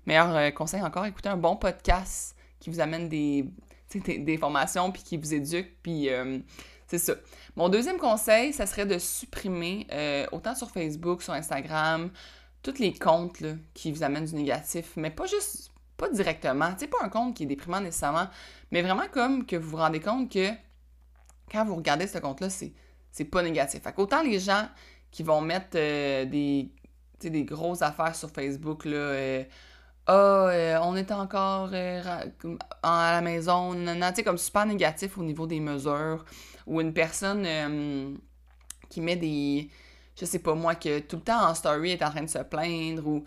meilleur 0.05 0.33
euh, 0.33 0.49
conseil 0.51 0.81
encore, 0.81 1.05
écoutez 1.05 1.27
un 1.27 1.37
bon 1.37 1.57
podcast 1.57 2.35
qui 2.61 2.69
vous 2.69 2.79
amène 2.79 3.09
des, 3.09 3.45
des, 3.93 4.37
formations 4.37 4.93
puis 4.93 5.03
qui 5.03 5.17
vous 5.17 5.33
éduque. 5.33 5.75
Puis 5.83 6.09
euh, 6.09 6.39
c'est 6.87 6.99
ça. 6.99 7.15
Mon 7.57 7.67
deuxième 7.67 7.97
conseil, 7.97 8.53
ça 8.53 8.65
serait 8.65 8.85
de 8.85 8.97
supprimer, 8.97 9.87
euh, 9.91 10.25
autant 10.31 10.55
sur 10.55 10.71
Facebook, 10.71 11.21
sur 11.21 11.33
Instagram, 11.33 12.11
tous 12.63 12.79
les 12.79 12.93
comptes 12.93 13.43
qui 13.73 13.91
vous 13.91 14.03
amènent 14.03 14.25
du 14.25 14.35
négatif, 14.35 14.93
mais 14.95 15.09
pas 15.09 15.25
juste, 15.25 15.71
pas 15.97 16.09
directement. 16.09 16.69
C'est 16.77 16.87
pas 16.87 17.03
un 17.03 17.09
compte 17.09 17.35
qui 17.35 17.43
est 17.43 17.47
déprimant 17.47 17.81
nécessairement, 17.81 18.29
mais 18.71 18.81
vraiment 18.81 19.09
comme 19.11 19.45
que 19.45 19.57
vous 19.57 19.71
vous 19.71 19.77
rendez 19.77 19.99
compte 19.99 20.31
que 20.31 20.49
quand 21.51 21.65
vous 21.65 21.75
regardez 21.75 22.07
ce 22.07 22.17
compte-là, 22.17 22.49
c'est, 22.49 22.73
pas 23.25 23.41
négatif. 23.41 23.81
Fait 23.83 23.93
qu'autant 23.93 24.21
les 24.21 24.39
gens 24.39 24.67
qui 25.11 25.23
vont 25.23 25.41
mettre 25.41 25.75
euh, 25.75 26.25
des, 26.25 26.69
des 27.21 27.43
grosses 27.43 27.81
affaires 27.81 28.15
sur 28.15 28.29
Facebook, 28.29 28.85
là, 28.85 28.95
euh, 28.95 29.43
ah, 30.07 30.13
euh, 30.13 30.79
on 30.83 30.95
est 30.95 31.11
encore 31.11 31.69
à 31.73 33.11
la 33.11 33.21
maison, 33.21 33.75
sais, 34.15 34.23
comme 34.23 34.37
super 34.37 34.65
négatif 34.65 35.17
au 35.17 35.23
niveau 35.23 35.47
des 35.47 35.59
mesures, 35.59 36.23
ou 36.65 36.79
une 36.79 36.93
personne 36.93 38.17
qui 38.89 39.01
met 39.01 39.15
des, 39.15 39.69
je 40.17 40.25
sais 40.25 40.39
pas 40.39 40.53
moi, 40.53 40.75
que 40.75 40.99
tout 40.99 41.17
le 41.17 41.23
temps 41.23 41.49
en 41.49 41.53
story 41.55 41.91
est 41.91 42.03
en 42.03 42.09
train 42.09 42.23
de 42.23 42.29
se 42.29 42.39
plaindre, 42.39 43.05
ou, 43.05 43.23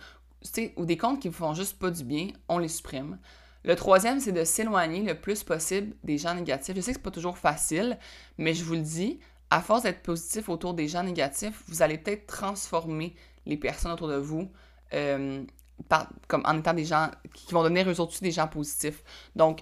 ou 0.77 0.87
des 0.87 0.97
comptes 0.97 1.21
qui 1.21 1.29
vous 1.29 1.35
font 1.35 1.55
juste 1.55 1.79
pas 1.79 1.91
du 1.91 2.05
bien, 2.05 2.29
on 2.49 2.59
les 2.59 2.69
supprime. 2.69 3.19
Le 3.64 3.76
troisième, 3.76 4.21
c'est 4.21 4.33
de 4.33 4.45
s'éloigner 4.45 5.02
le 5.02 5.14
plus 5.14 5.43
possible 5.45 5.95
des 6.02 6.19
gens 6.19 6.35
négatifs. 6.35 6.75
Je 6.75 6.81
sais 6.81 6.93
que 6.93 6.99
c'est 6.99 7.02
pas 7.02 7.11
toujours 7.11 7.38
facile, 7.38 7.99
mais 8.38 8.55
je 8.55 8.64
vous 8.64 8.75
le 8.75 8.81
dis, 8.81 9.21
à 9.50 9.61
force 9.61 9.83
d'être 9.83 10.02
positif 10.02 10.49
autour 10.49 10.75
des 10.75 10.88
gens 10.88 11.02
négatifs, 11.02 11.62
vous 11.69 11.83
allez 11.83 11.99
peut-être 11.99 12.26
transformer 12.26 13.14
les 13.47 13.57
personnes 13.57 13.93
autour 13.93 14.09
de 14.09 14.17
vous 14.17 14.50
euh, 14.95 15.45
comme 16.29 16.43
en 16.45 16.59
étant 16.59 16.75
des 16.75 16.85
gens 16.85 17.11
qui 17.35 17.52
vont 17.52 17.62
devenir 17.62 17.88
eux 17.88 18.00
autres 18.00 18.21
des 18.21 18.31
gens 18.31 18.49
positifs. 18.49 19.02
Donc, 19.35 19.61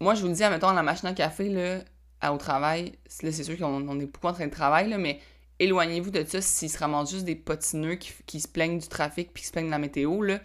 moi, 0.00 0.14
je 0.14 0.22
vous 0.22 0.28
le 0.28 0.34
dis, 0.34 0.44
admettons, 0.44 0.72
la 0.72 0.82
machine 0.82 1.08
à 1.08 1.12
café, 1.12 1.48
là, 1.48 2.32
au 2.32 2.36
travail, 2.36 2.92
là, 3.22 3.32
c'est 3.32 3.44
sûr 3.44 3.58
qu'on 3.58 4.00
est 4.00 4.06
beaucoup 4.06 4.26
en 4.26 4.32
train 4.32 4.46
de 4.46 4.52
travailler, 4.52 4.96
mais 4.96 5.20
éloignez-vous 5.58 6.10
de 6.10 6.24
ça 6.24 6.40
s'ils 6.40 6.70
se 6.70 6.78
ramassent 6.78 7.10
juste 7.10 7.24
des 7.24 7.36
potineux 7.36 7.96
qui, 7.96 8.12
qui, 8.26 8.40
se 8.40 8.48
plaignent 8.48 8.78
du 8.78 8.88
trafic 8.88 9.32
puis 9.32 9.42
qui 9.42 9.48
se 9.48 9.52
plaignent 9.52 9.66
de 9.66 9.72
la 9.72 9.78
météo, 9.78 10.22
là 10.22 10.40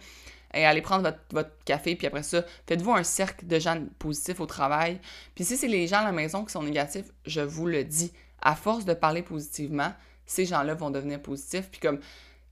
et 0.54 0.64
allez 0.64 0.82
prendre 0.82 1.12
votre, 1.30 1.50
café, 1.64 1.96
puis 1.96 2.06
après 2.06 2.22
ça, 2.22 2.44
faites-vous 2.66 2.92
un 2.92 3.02
cercle 3.02 3.46
de 3.46 3.58
gens 3.58 3.82
positifs 3.98 4.40
au 4.40 4.46
travail. 4.46 5.00
Puis 5.34 5.44
si 5.44 5.56
c'est 5.56 5.68
les 5.68 5.86
gens 5.86 5.98
à 5.98 6.04
la 6.04 6.12
maison 6.12 6.44
qui 6.44 6.52
sont 6.52 6.62
négatifs, 6.62 7.06
je 7.26 7.40
vous 7.40 7.66
le 7.66 7.84
dis, 7.84 8.12
à 8.42 8.54
force 8.54 8.84
de 8.84 8.94
parler 8.94 9.22
positivement, 9.22 9.92
ces 10.26 10.44
gens-là 10.44 10.74
vont 10.74 10.90
devenir 10.90 11.20
positifs. 11.20 11.70
Puis 11.70 11.80
comme, 11.80 12.00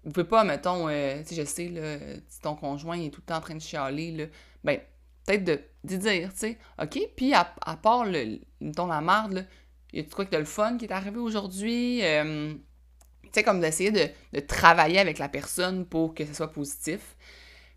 vous 0.05 0.13
pouvez 0.13 0.27
pas, 0.27 0.45
mettons, 0.45 0.89
euh, 0.89 1.23
tu 1.27 1.35
je 1.35 1.45
sais, 1.45 1.69
là, 1.69 1.99
si 2.29 2.41
ton 2.41 2.55
conjoint 2.55 2.99
est 2.99 3.11
tout 3.11 3.21
le 3.21 3.27
temps 3.27 3.37
en 3.37 3.41
train 3.41 3.55
de 3.55 3.61
chialer, 3.61 4.11
là, 4.13 4.25
ben, 4.65 4.81
peut-être 5.27 5.45
de, 5.45 5.97
dire, 5.97 6.33
tu 6.33 6.39
sais, 6.39 6.59
OK, 6.81 6.99
puis 7.17 7.35
à, 7.35 7.45
part, 7.83 8.05
le, 8.05 8.41
mettons, 8.61 8.87
la 8.87 9.01
marde, 9.01 9.33
là, 9.35 9.43
y 9.93 10.01
a-tu 10.01 10.11
quoi 10.11 10.25
que 10.25 10.33
de 10.33 10.39
le 10.39 10.45
fun 10.45 10.77
qui 10.79 10.87
est 10.87 10.93
arrivé 10.93 11.19
aujourd'hui? 11.19 12.03
Euh, 12.03 12.55
tu 13.25 13.31
sais, 13.33 13.43
comme 13.43 13.61
d'essayer 13.61 13.91
de, 13.91 14.09
de, 14.33 14.41
travailler 14.41 14.99
avec 14.99 15.19
la 15.19 15.29
personne 15.29 15.87
pour 15.87 16.15
que 16.15 16.25
ce 16.25 16.35
soit 16.35 16.51
positif. 16.51 17.17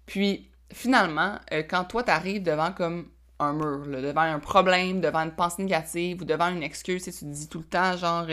Puis 0.06 0.50
finalement, 0.72 1.40
euh, 1.52 1.64
quand 1.68 1.86
toi, 1.86 2.04
tu 2.04 2.12
arrives 2.12 2.44
devant 2.44 2.72
comme 2.72 3.10
un 3.40 3.54
mur, 3.54 3.86
devant 3.88 4.22
un 4.22 4.40
problème, 4.40 5.02
devant 5.02 5.22
une 5.22 5.36
pensée 5.36 5.64
négative 5.64 6.22
ou 6.22 6.26
devant 6.26 6.48
une 6.48 6.64
excuse, 6.64 7.04
tu 7.04 7.12
te 7.12 7.26
dis 7.26 7.50
tout 7.50 7.60
le 7.60 7.66
temps 7.66 7.98
genre 7.98 8.28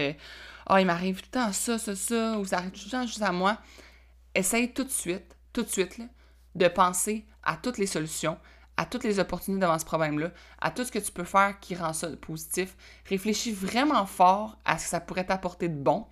oh, 0.71 0.77
il 0.77 0.87
m'arrive 0.87 1.17
tout 1.21 1.27
le 1.33 1.41
temps 1.41 1.53
ça, 1.53 1.79
ça, 1.79 1.97
ça, 1.97 2.39
ou 2.39 2.45
ça 2.45 2.59
arrive 2.59 2.71
tout 2.71 2.83
le 2.85 2.91
temps 2.91 3.07
juste 3.07 3.23
à 3.23 3.33
moi. 3.33 3.59
Essaye 4.35 4.73
tout 4.73 4.85
de 4.85 4.91
suite, 4.91 5.37
tout 5.53 5.63
de 5.63 5.69
suite, 5.69 6.01
de 6.55 6.69
penser 6.69 7.27
à 7.43 7.57
toutes 7.57 7.79
les 7.79 7.87
solutions, 7.87 8.39
à 8.77 8.87
toutes 8.87 9.05
les 9.05 9.19
opportunités 9.19 9.63
devant 9.63 9.79
ce 9.79 9.85
problème-là, 9.85 10.31
à 10.61 10.71
tout 10.71 10.85
ce 10.85 10.93
que 10.93 10.99
tu 10.99 11.13
peux 11.13 11.25
faire 11.25 11.59
qui 11.61 11.75
rend 11.75 11.93
ça 11.93 12.09
positif. 12.17 12.77
Réfléchis 13.09 13.53
vraiment 13.53 14.07
fort 14.07 14.57
à 14.65 14.79
ce 14.79 14.85
que 14.85 14.91
ça 14.91 15.01
pourrait 15.01 15.27
t'apporter 15.27 15.69
de 15.69 15.77
bon. 15.77 16.07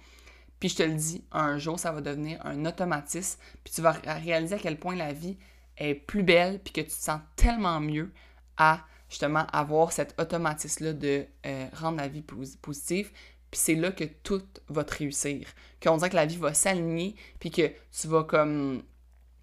Puis 0.60 0.68
je 0.68 0.76
te 0.76 0.82
le 0.82 0.94
dis, 0.94 1.24
un 1.32 1.58
jour, 1.58 1.78
ça 1.78 1.90
va 1.90 2.02
devenir 2.02 2.44
un 2.44 2.66
automatisme. 2.66 3.40
Puis 3.64 3.72
tu 3.74 3.80
vas 3.80 3.92
réaliser 3.92 4.56
à 4.56 4.58
quel 4.58 4.78
point 4.78 4.94
la 4.94 5.12
vie 5.12 5.38
est 5.78 5.94
plus 5.94 6.22
belle, 6.22 6.60
puis 6.60 6.72
que 6.72 6.82
tu 6.82 6.88
te 6.88 6.92
sens 6.92 7.20
tellement 7.34 7.80
mieux 7.80 8.12
à 8.58 8.84
justement 9.08 9.46
avoir 9.52 9.92
cet 9.92 10.14
automatisme-là 10.20 10.92
de 10.92 11.26
euh, 11.46 11.66
rendre 11.72 11.96
la 11.96 12.08
vie 12.08 12.22
positive. 12.22 13.10
Puis 13.50 13.60
c'est 13.60 13.74
là 13.74 13.90
que 13.90 14.04
tout 14.04 14.42
va 14.68 14.84
te 14.84 14.96
réussir. 14.96 15.48
Qu'on 15.82 15.96
dirait 15.96 16.10
que 16.10 16.16
la 16.16 16.26
vie 16.26 16.36
va 16.36 16.54
s'aligner, 16.54 17.16
puis 17.40 17.50
que 17.50 17.72
tu 17.98 18.06
vas 18.06 18.24
comme. 18.24 18.82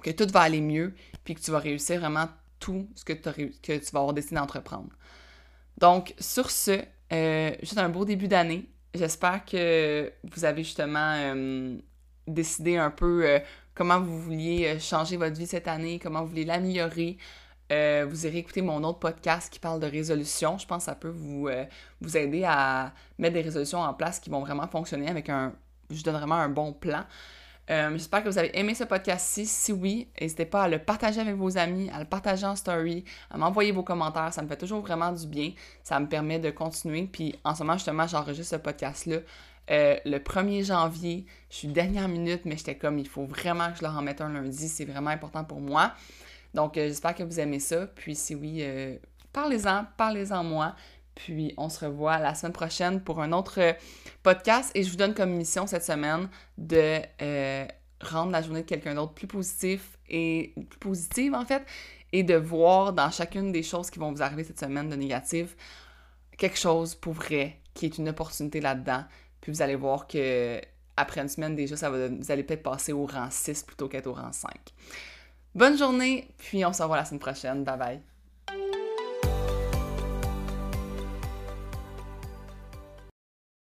que 0.03 0.11
tout 0.11 0.27
va 0.31 0.41
aller 0.41 0.61
mieux, 0.61 0.95
puis 1.23 1.35
que 1.35 1.41
tu 1.41 1.51
vas 1.51 1.59
réussir 1.59 1.99
vraiment 1.99 2.29
tout 2.59 2.87
ce 2.95 3.03
que, 3.03 3.13
tu 3.13 3.91
vas 3.91 3.99
avoir 3.99 4.13
décidé 4.13 4.35
d'entreprendre. 4.35 4.89
Donc, 5.77 6.13
sur 6.19 6.49
ce, 6.49 6.81
euh, 7.11 7.55
juste 7.61 7.77
un 7.77 7.89
beau 7.89 8.05
début 8.05 8.27
d'année. 8.27 8.69
J'espère 8.93 9.45
que 9.45 10.11
vous 10.23 10.45
avez 10.45 10.63
justement 10.63 11.13
euh, 11.15 11.77
décidé 12.27 12.77
un 12.77 12.89
peu 12.89 13.41
comment 13.77 13.99
vous 13.99 14.19
vouliez 14.19 14.65
euh, 14.67 14.79
changer 14.79 15.17
votre 15.17 15.35
vie 15.37 15.45
cette 15.45 15.67
année, 15.67 15.99
comment 15.99 16.21
vous 16.21 16.29
voulez 16.29 16.45
l'améliorer. 16.45 17.17
Euh, 17.71 18.07
vous 18.09 18.25
irez 18.25 18.39
écouter 18.39 18.61
mon 18.61 18.83
autre 18.83 18.99
podcast 18.99 19.53
qui 19.53 19.59
parle 19.59 19.79
de 19.79 19.87
résolution. 19.87 20.57
Je 20.57 20.65
pense 20.65 20.85
que 20.85 20.85
ça 20.85 20.95
peut 20.95 21.09
vous, 21.09 21.47
euh, 21.47 21.65
vous 22.01 22.17
aider 22.17 22.43
à 22.43 22.93
mettre 23.19 23.35
des 23.35 23.41
résolutions 23.41 23.79
en 23.79 23.93
place 23.93 24.19
qui 24.19 24.29
vont 24.29 24.39
vraiment 24.39 24.67
fonctionner 24.67 25.07
avec 25.09 25.29
un, 25.29 25.53
je 25.91 26.01
donne 26.01 26.15
vraiment 26.15 26.35
un 26.35 26.49
bon 26.49 26.73
plan. 26.73 27.03
J'espère 27.67 28.23
que 28.23 28.29
vous 28.29 28.37
avez 28.37 28.57
aimé 28.57 28.73
ce 28.75 28.85
podcast-ci. 28.85 29.45
Si 29.45 29.73
oui, 29.73 30.07
n'hésitez 30.21 30.45
pas 30.45 30.63
à 30.63 30.67
le 30.69 30.79
partager 30.79 31.19
avec 31.19 31.35
vos 31.35 31.57
amis, 31.57 31.89
à 31.89 31.99
le 31.99 32.05
partager 32.05 32.45
en 32.45 32.55
story, 32.55 33.03
à 33.29 33.37
m'envoyer 33.37 33.73
vos 33.73 33.83
commentaires. 33.83 34.33
Ça 34.33 34.41
me 34.41 34.47
fait 34.47 34.55
toujours 34.55 34.81
vraiment 34.81 35.11
du 35.11 35.27
bien. 35.27 35.51
Ça 35.83 35.99
me 35.99 36.07
permet 36.07 36.39
de 36.39 36.49
continuer. 36.49 37.09
Puis 37.11 37.35
en 37.43 37.55
ce 37.55 37.63
moment, 37.63 37.73
justement, 37.73 38.07
j'enregistre 38.07 38.55
ce 38.55 38.61
podcast-là 38.61 39.17
euh, 39.69 39.97
le 40.05 40.19
1er 40.19 40.65
janvier, 40.65 41.25
je 41.49 41.57
suis 41.57 41.67
dernière 41.67 42.07
minute, 42.07 42.41
mais 42.45 42.55
j'étais 42.57 42.75
comme, 42.75 42.99
il 42.99 43.07
faut 43.07 43.25
vraiment 43.25 43.71
que 43.71 43.79
je 43.79 43.81
leur 43.83 43.97
en 43.97 44.01
mette 44.01 44.21
un 44.21 44.29
lundi, 44.29 44.69
c'est 44.69 44.85
vraiment 44.85 45.09
important 45.09 45.43
pour 45.43 45.59
moi. 45.59 45.93
Donc, 46.53 46.77
euh, 46.77 46.87
j'espère 46.87 47.15
que 47.15 47.23
vous 47.23 47.39
aimez 47.39 47.59
ça. 47.59 47.87
Puis, 47.87 48.15
si 48.15 48.33
oui, 48.33 48.59
euh, 48.61 48.95
parlez-en, 49.33 49.85
parlez-en 49.97 50.43
moi. 50.43 50.75
Puis, 51.17 51.53
on 51.57 51.69
se 51.69 51.85
revoit 51.85 52.19
la 52.19 52.35
semaine 52.35 52.53
prochaine 52.53 53.01
pour 53.01 53.21
un 53.21 53.31
autre 53.31 53.75
podcast. 54.23 54.71
Et 54.75 54.83
je 54.83 54.89
vous 54.89 54.97
donne 54.97 55.13
comme 55.13 55.31
mission 55.31 55.67
cette 55.67 55.83
semaine 55.83 56.29
de 56.57 57.01
rendre 58.01 58.31
la 58.31 58.41
journée 58.41 58.61
de 58.61 58.67
quelqu'un 58.67 58.95
d'autre 58.95 59.13
plus 59.13 59.27
positif 59.27 59.97
et 60.09 60.53
positive, 60.79 61.33
en 61.33 61.45
fait, 61.45 61.65
et 62.13 62.23
de 62.23 62.35
voir 62.35 62.93
dans 62.93 63.11
chacune 63.11 63.51
des 63.51 63.63
choses 63.63 63.89
qui 63.89 63.99
vont 63.99 64.11
vous 64.11 64.21
arriver 64.21 64.43
cette 64.43 64.59
semaine 64.59 64.89
de 64.89 64.95
négatif 64.95 65.55
quelque 66.37 66.57
chose 66.57 66.95
pour 66.95 67.13
vrai 67.13 67.59
qui 67.73 67.85
est 67.85 67.97
une 67.97 68.09
opportunité 68.09 68.61
là-dedans. 68.61 69.03
Puis 69.41 69.51
vous 69.51 69.61
allez 69.61 69.75
voir 69.75 70.07
que 70.07 70.61
après 70.95 71.21
une 71.21 71.29
semaine 71.29 71.55
déjà, 71.55 71.75
ça 71.75 71.89
va, 71.89 72.07
vous 72.07 72.31
allez 72.31 72.43
peut-être 72.43 72.63
passer 72.63 72.93
au 72.93 73.05
rang 73.05 73.27
6 73.29 73.63
plutôt 73.63 73.87
qu'être 73.87 74.07
au 74.07 74.13
rang 74.13 74.31
5. 74.31 74.51
Bonne 75.53 75.77
journée, 75.77 76.29
puis 76.37 76.65
on 76.65 76.73
se 76.73 76.81
revoit 76.81 76.97
la 76.97 77.05
semaine 77.05 77.19
prochaine. 77.19 77.63
Bye 77.63 77.77
bye. 77.77 78.86